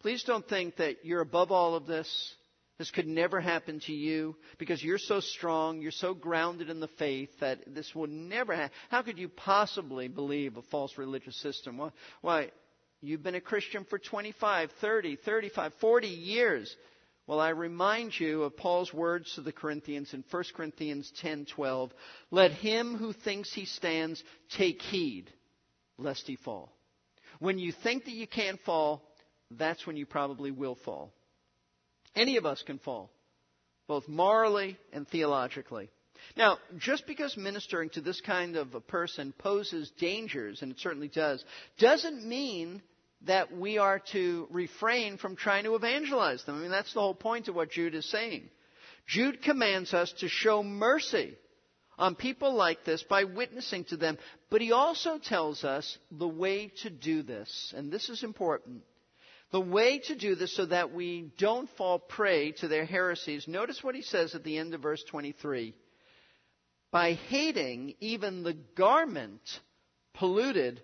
Please 0.00 0.24
don't 0.24 0.46
think 0.48 0.76
that 0.76 1.04
you're 1.04 1.20
above 1.20 1.50
all 1.50 1.74
of 1.74 1.86
this 1.86 2.34
this 2.78 2.90
could 2.90 3.06
never 3.06 3.40
happen 3.40 3.78
to 3.86 3.92
you 3.92 4.34
because 4.58 4.82
you're 4.82 4.98
so 4.98 5.20
strong, 5.20 5.80
you're 5.80 5.92
so 5.92 6.12
grounded 6.12 6.70
in 6.70 6.80
the 6.80 6.88
faith 6.88 7.30
that 7.40 7.60
this 7.72 7.94
will 7.94 8.08
never 8.08 8.54
happen. 8.54 8.72
How 8.90 9.02
could 9.02 9.18
you 9.18 9.28
possibly 9.28 10.08
believe 10.08 10.56
a 10.56 10.62
false 10.62 10.98
religious 10.98 11.40
system? 11.40 11.78
Why, 11.78 11.90
why, 12.20 12.50
you've 13.00 13.22
been 13.22 13.36
a 13.36 13.40
Christian 13.40 13.84
for 13.84 13.98
25, 13.98 14.70
30, 14.80 15.16
35, 15.16 15.72
40 15.80 16.06
years. 16.08 16.76
Well, 17.26 17.40
I 17.40 17.50
remind 17.50 18.18
you 18.18 18.42
of 18.42 18.56
Paul's 18.56 18.92
words 18.92 19.34
to 19.34 19.40
the 19.40 19.52
Corinthians 19.52 20.12
in 20.12 20.24
1 20.30 20.44
Corinthians 20.54 21.10
10:12, 21.22 21.90
"Let 22.30 22.52
him 22.52 22.96
who 22.96 23.12
thinks 23.14 23.52
he 23.52 23.64
stands 23.64 24.22
take 24.50 24.82
heed 24.82 25.32
lest 25.96 26.26
he 26.26 26.36
fall." 26.36 26.76
When 27.38 27.58
you 27.58 27.72
think 27.72 28.04
that 28.04 28.12
you 28.12 28.26
can't 28.26 28.60
fall, 28.60 29.02
that's 29.50 29.86
when 29.86 29.96
you 29.96 30.04
probably 30.04 30.50
will 30.50 30.74
fall. 30.74 31.12
Any 32.14 32.36
of 32.36 32.44
us 32.44 32.62
can 32.62 32.78
fall, 32.78 33.10
both 33.86 34.06
morally 34.06 34.76
and 34.92 35.08
theologically. 35.08 35.90
Now, 36.36 36.58
just 36.76 37.06
because 37.06 37.36
ministering 37.36 37.90
to 37.90 38.00
this 38.00 38.20
kind 38.20 38.56
of 38.56 38.74
a 38.74 38.80
person 38.80 39.32
poses 39.32 39.90
dangers, 39.92 40.62
and 40.62 40.72
it 40.72 40.78
certainly 40.78 41.08
does, 41.08 41.44
doesn't 41.78 42.24
mean 42.24 42.82
that 43.26 43.56
we 43.56 43.78
are 43.78 44.00
to 44.12 44.46
refrain 44.50 45.16
from 45.16 45.36
trying 45.36 45.64
to 45.64 45.74
evangelize 45.74 46.44
them. 46.44 46.56
I 46.56 46.58
mean, 46.60 46.70
that's 46.70 46.92
the 46.94 47.00
whole 47.00 47.14
point 47.14 47.48
of 47.48 47.54
what 47.54 47.70
Jude 47.70 47.94
is 47.94 48.10
saying. 48.10 48.48
Jude 49.06 49.42
commands 49.42 49.92
us 49.94 50.12
to 50.18 50.28
show 50.28 50.62
mercy 50.62 51.36
on 51.98 52.14
people 52.14 52.54
like 52.54 52.84
this 52.84 53.02
by 53.02 53.24
witnessing 53.24 53.84
to 53.84 53.96
them, 53.96 54.18
but 54.50 54.60
he 54.60 54.72
also 54.72 55.18
tells 55.18 55.64
us 55.64 55.98
the 56.10 56.28
way 56.28 56.72
to 56.82 56.90
do 56.90 57.22
this, 57.22 57.72
and 57.76 57.92
this 57.92 58.08
is 58.08 58.22
important. 58.22 58.82
The 59.52 59.60
way 59.60 60.00
to 60.00 60.16
do 60.16 60.34
this 60.34 60.56
so 60.56 60.66
that 60.66 60.92
we 60.92 61.30
don't 61.38 61.70
fall 61.76 62.00
prey 62.00 62.52
to 62.52 62.68
their 62.68 62.84
heresies, 62.84 63.46
notice 63.46 63.84
what 63.84 63.94
he 63.94 64.02
says 64.02 64.34
at 64.34 64.42
the 64.42 64.58
end 64.58 64.74
of 64.74 64.82
verse 64.82 65.04
23. 65.08 65.74
By 66.90 67.12
hating 67.12 67.94
even 68.00 68.42
the 68.42 68.56
garment 68.76 69.42
polluted 70.14 70.80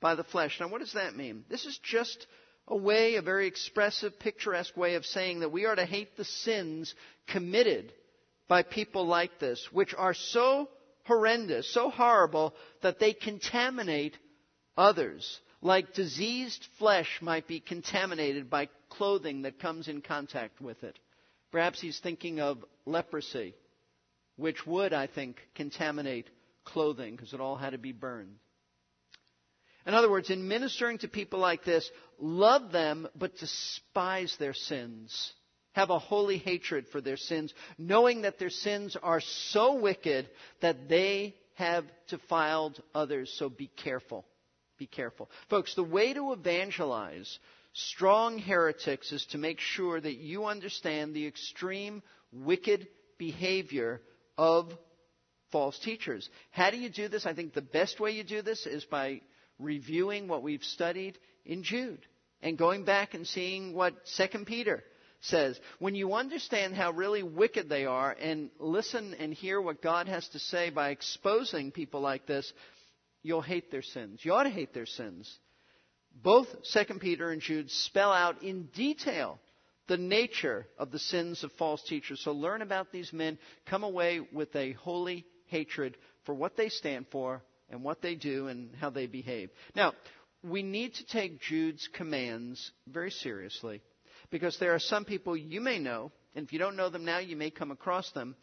by 0.00 0.14
the 0.14 0.24
flesh. 0.24 0.58
Now, 0.60 0.68
what 0.68 0.80
does 0.80 0.92
that 0.94 1.16
mean? 1.16 1.44
This 1.48 1.64
is 1.64 1.78
just 1.82 2.26
a 2.68 2.76
way, 2.76 3.16
a 3.16 3.22
very 3.22 3.46
expressive, 3.46 4.18
picturesque 4.18 4.76
way 4.76 4.94
of 4.94 5.06
saying 5.06 5.40
that 5.40 5.52
we 5.52 5.66
are 5.66 5.76
to 5.76 5.86
hate 5.86 6.16
the 6.16 6.24
sins 6.24 6.94
committed 7.28 7.92
by 8.48 8.62
people 8.62 9.06
like 9.06 9.38
this, 9.38 9.68
which 9.72 9.94
are 9.96 10.14
so 10.14 10.68
horrendous, 11.04 11.72
so 11.72 11.90
horrible, 11.90 12.54
that 12.82 12.98
they 12.98 13.12
contaminate 13.12 14.16
others 14.76 15.40
like 15.62 15.94
diseased 15.94 16.66
flesh 16.78 17.18
might 17.20 17.46
be 17.48 17.60
contaminated 17.60 18.50
by 18.50 18.68
clothing 18.88 19.42
that 19.42 19.58
comes 19.58 19.88
in 19.88 20.00
contact 20.00 20.60
with 20.60 20.82
it. 20.84 20.98
Perhaps 21.50 21.80
he's 21.80 21.98
thinking 21.98 22.40
of 22.40 22.64
leprosy, 22.84 23.54
which 24.36 24.66
would, 24.66 24.92
I 24.92 25.06
think, 25.06 25.38
contaminate 25.54 26.28
clothing 26.64 27.16
because 27.16 27.32
it 27.32 27.40
all 27.40 27.56
had 27.56 27.70
to 27.70 27.78
be 27.78 27.92
burned. 27.92 28.36
In 29.86 29.94
other 29.94 30.10
words, 30.10 30.30
in 30.30 30.48
ministering 30.48 30.98
to 30.98 31.08
people 31.08 31.38
like 31.38 31.64
this, 31.64 31.88
love 32.18 32.72
them 32.72 33.08
but 33.14 33.36
despise 33.36 34.36
their 34.38 34.54
sins. 34.54 35.32
Have 35.72 35.90
a 35.90 35.98
holy 35.98 36.38
hatred 36.38 36.86
for 36.88 37.00
their 37.00 37.16
sins, 37.16 37.54
knowing 37.78 38.22
that 38.22 38.38
their 38.38 38.50
sins 38.50 38.96
are 39.00 39.20
so 39.20 39.74
wicked 39.74 40.28
that 40.60 40.88
they 40.88 41.34
have 41.54 41.84
defiled 42.08 42.82
others, 42.94 43.32
so 43.38 43.48
be 43.48 43.70
careful. 43.76 44.24
Be 44.78 44.86
careful. 44.86 45.30
Folks, 45.48 45.74
the 45.74 45.82
way 45.82 46.12
to 46.12 46.32
evangelize 46.32 47.38
strong 47.72 48.38
heretics 48.38 49.12
is 49.12 49.24
to 49.26 49.38
make 49.38 49.60
sure 49.60 50.00
that 50.00 50.16
you 50.16 50.46
understand 50.46 51.14
the 51.14 51.26
extreme 51.26 52.02
wicked 52.32 52.88
behavior 53.18 54.00
of 54.36 54.72
false 55.52 55.78
teachers. 55.78 56.28
How 56.50 56.70
do 56.70 56.78
you 56.78 56.88
do 56.88 57.08
this? 57.08 57.26
I 57.26 57.34
think 57.34 57.54
the 57.54 57.62
best 57.62 58.00
way 58.00 58.10
you 58.12 58.24
do 58.24 58.42
this 58.42 58.66
is 58.66 58.84
by 58.84 59.20
reviewing 59.58 60.28
what 60.28 60.42
we've 60.42 60.64
studied 60.64 61.18
in 61.44 61.62
Jude 61.62 62.04
and 62.42 62.58
going 62.58 62.84
back 62.84 63.14
and 63.14 63.26
seeing 63.26 63.74
what 63.74 63.94
2 64.16 64.44
Peter 64.44 64.84
says. 65.20 65.58
When 65.78 65.94
you 65.94 66.14
understand 66.14 66.74
how 66.74 66.92
really 66.92 67.22
wicked 67.22 67.68
they 67.68 67.86
are 67.86 68.14
and 68.20 68.50
listen 68.58 69.14
and 69.14 69.32
hear 69.32 69.60
what 69.60 69.82
God 69.82 70.08
has 70.08 70.28
to 70.30 70.38
say 70.38 70.70
by 70.70 70.90
exposing 70.90 71.72
people 71.72 72.00
like 72.00 72.26
this, 72.26 72.52
you'll 73.22 73.42
hate 73.42 73.70
their 73.70 73.82
sins. 73.82 74.20
You 74.22 74.34
ought 74.34 74.44
to 74.44 74.50
hate 74.50 74.74
their 74.74 74.86
sins. 74.86 75.38
Both 76.22 76.48
2 76.72 76.98
Peter 76.98 77.30
and 77.30 77.42
Jude 77.42 77.70
spell 77.70 78.12
out 78.12 78.42
in 78.42 78.68
detail 78.74 79.38
the 79.88 79.96
nature 79.96 80.66
of 80.78 80.90
the 80.90 80.98
sins 80.98 81.44
of 81.44 81.52
false 81.52 81.82
teachers. 81.82 82.20
So 82.22 82.32
learn 82.32 82.62
about 82.62 82.90
these 82.90 83.12
men, 83.12 83.38
come 83.66 83.84
away 83.84 84.20
with 84.32 84.54
a 84.56 84.72
holy 84.72 85.24
hatred 85.46 85.96
for 86.24 86.34
what 86.34 86.56
they 86.56 86.68
stand 86.68 87.06
for 87.12 87.42
and 87.70 87.82
what 87.82 88.02
they 88.02 88.14
do 88.14 88.48
and 88.48 88.70
how 88.80 88.90
they 88.90 89.06
behave. 89.06 89.50
Now, 89.74 89.92
we 90.42 90.62
need 90.62 90.94
to 90.94 91.06
take 91.06 91.40
Jude's 91.40 91.88
commands 91.92 92.70
very 92.88 93.10
seriously 93.10 93.82
because 94.30 94.58
there 94.58 94.74
are 94.74 94.80
some 94.80 95.04
people 95.04 95.36
you 95.36 95.60
may 95.60 95.78
know, 95.78 96.12
and 96.34 96.46
if 96.46 96.52
you 96.52 96.58
don't 96.58 96.76
know 96.76 96.90
them 96.90 97.04
now, 97.04 97.18
you 97.18 97.36
may 97.36 97.50
come 97.50 97.70
across 97.70 98.10
them, 98.12 98.36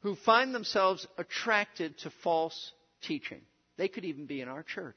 who 0.00 0.14
find 0.24 0.54
themselves 0.54 1.06
attracted 1.16 1.98
to 1.98 2.12
false 2.22 2.72
teaching. 3.02 3.40
They 3.76 3.88
could 3.88 4.04
even 4.04 4.26
be 4.26 4.40
in 4.40 4.48
our 4.48 4.62
church. 4.62 4.96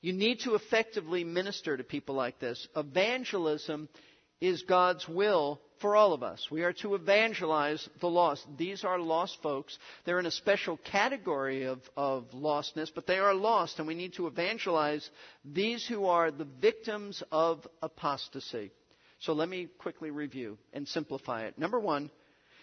You 0.00 0.12
need 0.12 0.40
to 0.40 0.54
effectively 0.54 1.24
minister 1.24 1.76
to 1.76 1.84
people 1.84 2.14
like 2.14 2.38
this. 2.38 2.66
Evangelism 2.76 3.88
is 4.40 4.62
God's 4.62 5.06
will 5.08 5.60
for 5.80 5.96
all 5.96 6.12
of 6.12 6.22
us. 6.22 6.46
We 6.50 6.62
are 6.62 6.72
to 6.74 6.94
evangelize 6.94 7.88
the 8.00 8.08
lost. 8.08 8.46
These 8.56 8.84
are 8.84 8.98
lost 8.98 9.38
folks. 9.42 9.78
They're 10.04 10.18
in 10.18 10.26
a 10.26 10.30
special 10.30 10.78
category 10.78 11.64
of, 11.64 11.80
of 11.96 12.24
lostness, 12.32 12.90
but 12.94 13.06
they 13.06 13.18
are 13.18 13.34
lost, 13.34 13.78
and 13.78 13.86
we 13.86 13.94
need 13.94 14.14
to 14.14 14.26
evangelize 14.26 15.08
these 15.44 15.86
who 15.86 16.06
are 16.06 16.30
the 16.30 16.48
victims 16.60 17.22
of 17.30 17.66
apostasy. 17.82 18.72
So 19.20 19.32
let 19.32 19.48
me 19.48 19.68
quickly 19.78 20.10
review 20.10 20.58
and 20.72 20.86
simplify 20.86 21.44
it. 21.44 21.58
Number 21.58 21.80
one, 21.80 22.10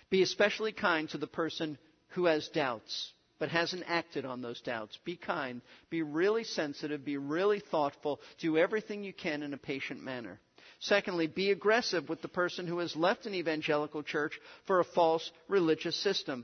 be 0.10 0.22
especially 0.22 0.72
kind 0.72 1.10
to 1.10 1.18
the 1.18 1.28
person 1.28 1.78
who 2.10 2.26
has 2.26 2.48
doubts 2.50 3.14
but 3.40 3.50
hasn't 3.50 3.84
acted 3.88 4.26
on 4.26 4.42
those 4.42 4.62
doubts. 4.62 4.98
Be 5.04 5.18
kind. 5.18 5.62
Be 5.90 6.02
really 6.02 6.46
sensitive. 6.46 7.04
Be 7.04 7.18
really 7.18 7.60
thoughtful. 7.60 8.22
Do 8.40 8.58
everything 8.58 9.04
you 9.04 9.12
can 9.12 9.44
in 9.44 9.54
a 9.54 9.58
patient 9.58 10.02
manner. 10.02 10.40
Secondly, 10.84 11.28
be 11.28 11.52
aggressive 11.52 12.10
with 12.10 12.22
the 12.22 12.28
person 12.28 12.68
who 12.68 12.80
has 12.80 12.94
left 12.96 13.26
an 13.26 13.34
evangelical 13.34 14.04
church 14.04 14.38
for 14.68 14.82
a 14.82 14.86
false 14.86 15.32
religious 15.48 15.96
system. 15.96 16.44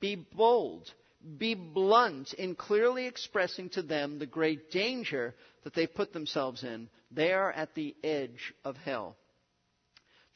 Be 0.00 0.16
bold. 0.16 0.90
Be 1.38 1.54
blunt 1.54 2.32
in 2.34 2.56
clearly 2.56 3.06
expressing 3.06 3.68
to 3.70 3.82
them 3.82 4.18
the 4.18 4.26
great 4.26 4.72
danger 4.72 5.36
that 5.62 5.72
they've 5.74 5.94
put 5.94 6.12
themselves 6.12 6.64
in. 6.64 6.88
They 7.12 7.32
are 7.32 7.52
at 7.52 7.74
the 7.76 7.94
edge 8.02 8.52
of 8.64 8.76
hell. 8.76 9.16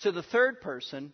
To 0.03 0.12
the 0.12 0.22
third 0.22 0.61
person, 0.61 1.12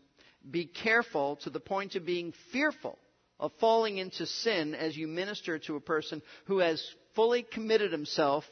be 0.49 0.67
careful 0.67 1.37
to 1.37 1.49
the 1.49 1.59
point 1.59 1.97
of 1.97 2.05
being 2.05 2.35
fearful 2.53 2.99
of 3.41 3.53
falling 3.61 3.97
into 3.97 4.27
sin 4.27 4.75
as 4.75 4.95
you 4.95 5.09
minister 5.09 5.59
to 5.61 5.77
a 5.77 5.81
person 5.81 6.21
who 6.47 6.59
has 6.59 6.87
fully 7.15 7.43
committed 7.43 7.93
himself 7.93 8.45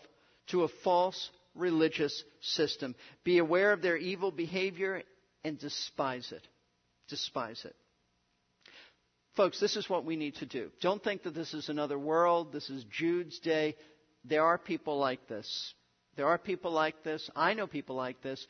to 0.49 0.63
a 0.63 0.69
false 0.83 1.31
religious 1.55 2.25
system. 2.41 2.95
Be 3.25 3.39
aware 3.39 3.73
of 3.73 3.83
their 3.83 3.97
evil 3.97 4.31
behavior 4.31 5.03
and 5.45 5.59
despise 5.59 6.33
it. 6.33 6.47
Despise 7.09 7.65
it. 7.65 7.77
Folks, 9.37 9.59
this 9.61 9.77
is 9.77 9.91
what 9.91 10.05
we 10.05 10.17
need 10.17 10.37
to 10.37 10.47
do. 10.47 10.71
Don't 10.81 11.03
think 11.03 11.25
that 11.25 11.35
this 11.35 11.55
is 11.55 11.69
another 11.69 11.99
world. 11.99 12.53
This 12.53 12.71
is 12.71 12.85
Jude's 12.85 13.39
day. 13.41 13.77
There 14.25 14.45
are 14.45 14.59
people 14.59 14.99
like 14.99 15.27
this. 15.29 15.75
There 16.17 16.27
are 16.27 16.39
people 16.39 16.71
like 16.71 17.03
this. 17.03 17.29
I 17.35 17.55
know 17.55 17.67
people 17.67 17.97
like 17.97 18.23
this. 18.23 18.47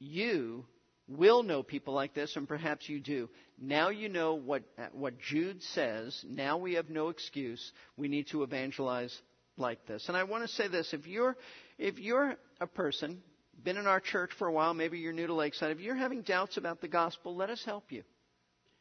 You 0.00 0.64
will 1.08 1.44
know 1.44 1.62
people 1.62 1.94
like 1.94 2.14
this, 2.14 2.34
and 2.34 2.48
perhaps 2.48 2.88
you 2.88 3.00
do. 3.00 3.30
Now 3.60 3.90
you 3.90 4.08
know 4.08 4.34
what, 4.34 4.64
what 4.92 5.20
Jude 5.20 5.62
says. 5.62 6.24
Now 6.28 6.58
we 6.58 6.74
have 6.74 6.90
no 6.90 7.08
excuse. 7.08 7.72
We 7.96 8.08
need 8.08 8.26
to 8.28 8.42
evangelize 8.42 9.16
like 9.56 9.86
this. 9.86 10.08
And 10.08 10.16
I 10.16 10.24
want 10.24 10.42
to 10.42 10.54
say 10.54 10.68
this 10.68 10.92
if 10.92 11.06
you're, 11.06 11.36
if 11.78 11.98
you're 11.98 12.36
a 12.60 12.66
person, 12.66 13.22
been 13.62 13.76
in 13.76 13.86
our 13.86 14.00
church 14.00 14.30
for 14.38 14.46
a 14.46 14.52
while, 14.52 14.74
maybe 14.74 14.98
you're 14.98 15.12
new 15.12 15.26
to 15.26 15.34
Lakeside, 15.34 15.70
if 15.72 15.80
you're 15.80 15.94
having 15.94 16.22
doubts 16.22 16.56
about 16.56 16.80
the 16.80 16.88
gospel, 16.88 17.34
let 17.36 17.50
us 17.50 17.62
help 17.64 17.90
you. 17.90 18.02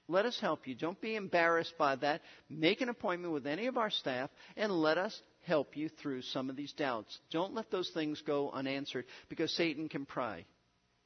Let 0.07 0.25
us 0.25 0.39
help 0.39 0.67
you. 0.67 0.75
Don't 0.75 1.01
be 1.01 1.15
embarrassed 1.15 1.73
by 1.79 1.95
that. 1.97 2.21
Make 2.47 2.81
an 2.81 2.89
appointment 2.89 3.33
with 3.33 3.47
any 3.47 3.65
of 3.65 3.77
our 3.77 3.89
staff 3.89 4.29
and 4.55 4.71
let 4.71 4.99
us 4.99 5.19
help 5.41 5.75
you 5.75 5.89
through 5.89 6.21
some 6.21 6.49
of 6.49 6.55
these 6.55 6.73
doubts. 6.73 7.17
Don't 7.31 7.55
let 7.55 7.71
those 7.71 7.89
things 7.93 8.21
go 8.25 8.51
unanswered 8.51 9.05
because 9.29 9.51
Satan 9.51 9.89
can 9.89 10.05
pry 10.05 10.45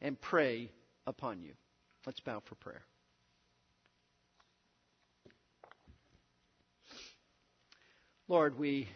and 0.02 0.20
prey 0.20 0.70
upon 1.08 1.42
you. 1.42 1.54
Let's 2.06 2.20
bow 2.20 2.42
for 2.48 2.56
prayer. 2.56 2.82
Lord, 8.28 8.60
we 8.60 8.88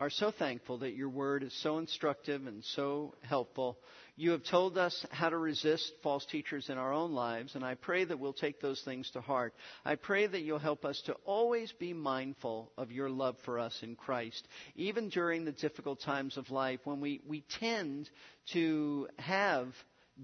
are 0.00 0.10
so 0.10 0.30
thankful 0.30 0.78
that 0.78 0.96
your 0.96 1.10
word 1.10 1.42
is 1.42 1.52
so 1.62 1.76
instructive 1.76 2.46
and 2.46 2.64
so 2.64 3.14
helpful. 3.20 3.78
You 4.16 4.30
have 4.30 4.42
told 4.44 4.78
us 4.78 5.04
how 5.10 5.28
to 5.28 5.36
resist 5.36 5.92
false 6.02 6.24
teachers 6.24 6.70
in 6.70 6.78
our 6.78 6.92
own 6.92 7.12
lives, 7.12 7.54
and 7.54 7.62
I 7.62 7.74
pray 7.74 8.04
that 8.04 8.18
we'll 8.18 8.32
take 8.32 8.60
those 8.60 8.80
things 8.82 9.10
to 9.10 9.20
heart. 9.20 9.54
I 9.84 9.96
pray 9.96 10.26
that 10.26 10.40
you'll 10.40 10.58
help 10.58 10.86
us 10.86 11.02
to 11.04 11.12
always 11.26 11.70
be 11.72 11.92
mindful 11.92 12.72
of 12.78 12.90
your 12.90 13.10
love 13.10 13.36
for 13.44 13.58
us 13.58 13.78
in 13.82 13.94
Christ, 13.94 14.48
even 14.74 15.10
during 15.10 15.44
the 15.44 15.52
difficult 15.52 16.00
times 16.00 16.38
of 16.38 16.50
life 16.50 16.80
when 16.84 17.00
we, 17.00 17.20
we 17.26 17.44
tend 17.58 18.08
to 18.52 19.06
have 19.18 19.68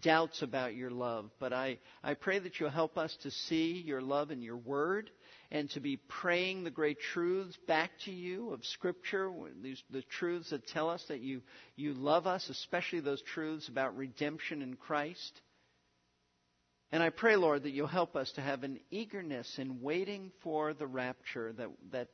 doubts 0.01 0.43
about 0.43 0.75
your 0.75 0.91
love. 0.91 1.31
But 1.39 1.53
I, 1.53 1.79
I 2.03 2.15
pray 2.15 2.39
that 2.39 2.59
you'll 2.59 2.71
help 2.71 2.99
us 2.99 3.17
to 3.23 3.31
see 3.31 3.83
your 3.85 4.01
love 4.01 4.31
in 4.31 4.43
your 4.43 4.57
word 4.57 5.11
and 5.51 5.71
to 5.71 5.81
be 5.81 5.97
praying 5.97 6.65
the 6.65 6.71
great 6.71 6.99
truths 7.01 7.57
back 7.69 7.91
to 8.05 8.11
you 8.11 8.51
of 8.51 8.65
Scripture, 8.65 9.31
these, 9.63 9.83
the 9.91 10.03
truths 10.03 10.51
that 10.51 10.67
tell 10.67 10.91
us 10.91 11.05
that 11.09 11.21
you, 11.21 11.43
you 11.77 11.95
love 11.95 12.27
us, 12.27 12.49
especially 12.49 13.01
those 13.01 13.23
truths 13.23 13.69
about 13.69 13.97
redemption 13.97 14.63
in 14.63 14.75
Christ. 14.75 15.41
And 16.93 17.03
I 17.03 17.11
pray, 17.11 17.37
Lord, 17.37 17.65
that 17.65 17.71
you'll 17.71 17.87
help 17.87 18.17
us 18.17 18.31
to 18.33 18.41
have 18.41 18.63
an 18.63 18.81
eagerness 18.91 19.59
in 19.59 19.83
waiting 19.83 20.31
for 20.43 20.73
the 20.73 20.87
rapture, 20.87 21.53
that, 21.55 21.69
that 21.91 22.09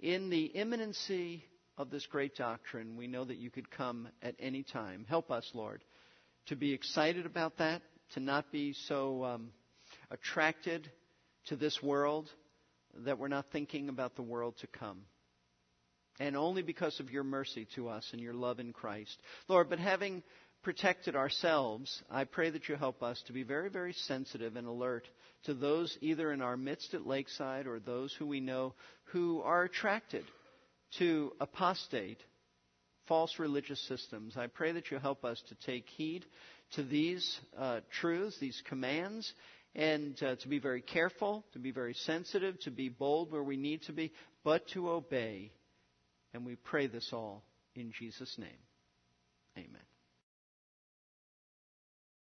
in 0.00 0.30
the 0.30 0.44
imminency 0.44 1.44
of 1.76 1.90
this 1.90 2.06
great 2.06 2.36
doctrine, 2.36 2.96
we 2.96 3.06
know 3.06 3.24
that 3.24 3.36
you 3.36 3.50
could 3.50 3.70
come 3.70 4.08
at 4.22 4.34
any 4.38 4.62
time. 4.62 5.04
Help 5.08 5.30
us, 5.30 5.48
Lord 5.54 5.82
to 6.48 6.56
be 6.56 6.72
excited 6.72 7.26
about 7.26 7.58
that, 7.58 7.82
to 8.14 8.20
not 8.20 8.50
be 8.50 8.74
so 8.86 9.24
um, 9.24 9.50
attracted 10.10 10.90
to 11.46 11.56
this 11.56 11.82
world 11.82 12.28
that 13.04 13.18
we're 13.18 13.28
not 13.28 13.46
thinking 13.52 13.88
about 13.88 14.16
the 14.16 14.22
world 14.22 14.54
to 14.60 14.66
come. 14.66 15.02
And 16.20 16.36
only 16.36 16.62
because 16.62 16.98
of 17.00 17.10
your 17.10 17.22
mercy 17.22 17.68
to 17.76 17.88
us 17.88 18.08
and 18.12 18.20
your 18.20 18.34
love 18.34 18.58
in 18.58 18.72
Christ. 18.72 19.16
Lord, 19.46 19.70
but 19.70 19.78
having 19.78 20.22
protected 20.62 21.14
ourselves, 21.14 22.02
I 22.10 22.24
pray 22.24 22.50
that 22.50 22.68
you 22.68 22.74
help 22.74 23.02
us 23.02 23.22
to 23.26 23.32
be 23.32 23.44
very, 23.44 23.70
very 23.70 23.92
sensitive 23.92 24.56
and 24.56 24.66
alert 24.66 25.06
to 25.44 25.54
those 25.54 25.96
either 26.00 26.32
in 26.32 26.42
our 26.42 26.56
midst 26.56 26.94
at 26.94 27.06
Lakeside 27.06 27.66
or 27.66 27.78
those 27.78 28.12
who 28.18 28.26
we 28.26 28.40
know 28.40 28.74
who 29.12 29.40
are 29.42 29.62
attracted 29.62 30.24
to 30.98 31.32
apostate 31.40 32.18
false 33.08 33.38
religious 33.38 33.80
systems. 33.88 34.36
I 34.36 34.46
pray 34.46 34.72
that 34.72 34.90
you 34.90 34.98
help 34.98 35.24
us 35.24 35.42
to 35.48 35.54
take 35.66 35.88
heed 35.88 36.24
to 36.74 36.82
these 36.82 37.40
uh, 37.58 37.80
truths, 38.00 38.38
these 38.38 38.62
commands, 38.68 39.32
and 39.74 40.20
uh, 40.22 40.36
to 40.36 40.48
be 40.48 40.58
very 40.58 40.82
careful, 40.82 41.44
to 41.52 41.58
be 41.58 41.70
very 41.70 41.94
sensitive, 41.94 42.60
to 42.60 42.70
be 42.70 42.88
bold 42.88 43.32
where 43.32 43.42
we 43.42 43.56
need 43.56 43.82
to 43.82 43.92
be, 43.92 44.12
but 44.44 44.66
to 44.68 44.90
obey. 44.90 45.50
And 46.34 46.44
we 46.44 46.56
pray 46.56 46.86
this 46.86 47.10
all 47.12 47.42
in 47.74 47.92
Jesus' 47.98 48.36
name. 48.38 48.48
Amen. 49.56 49.87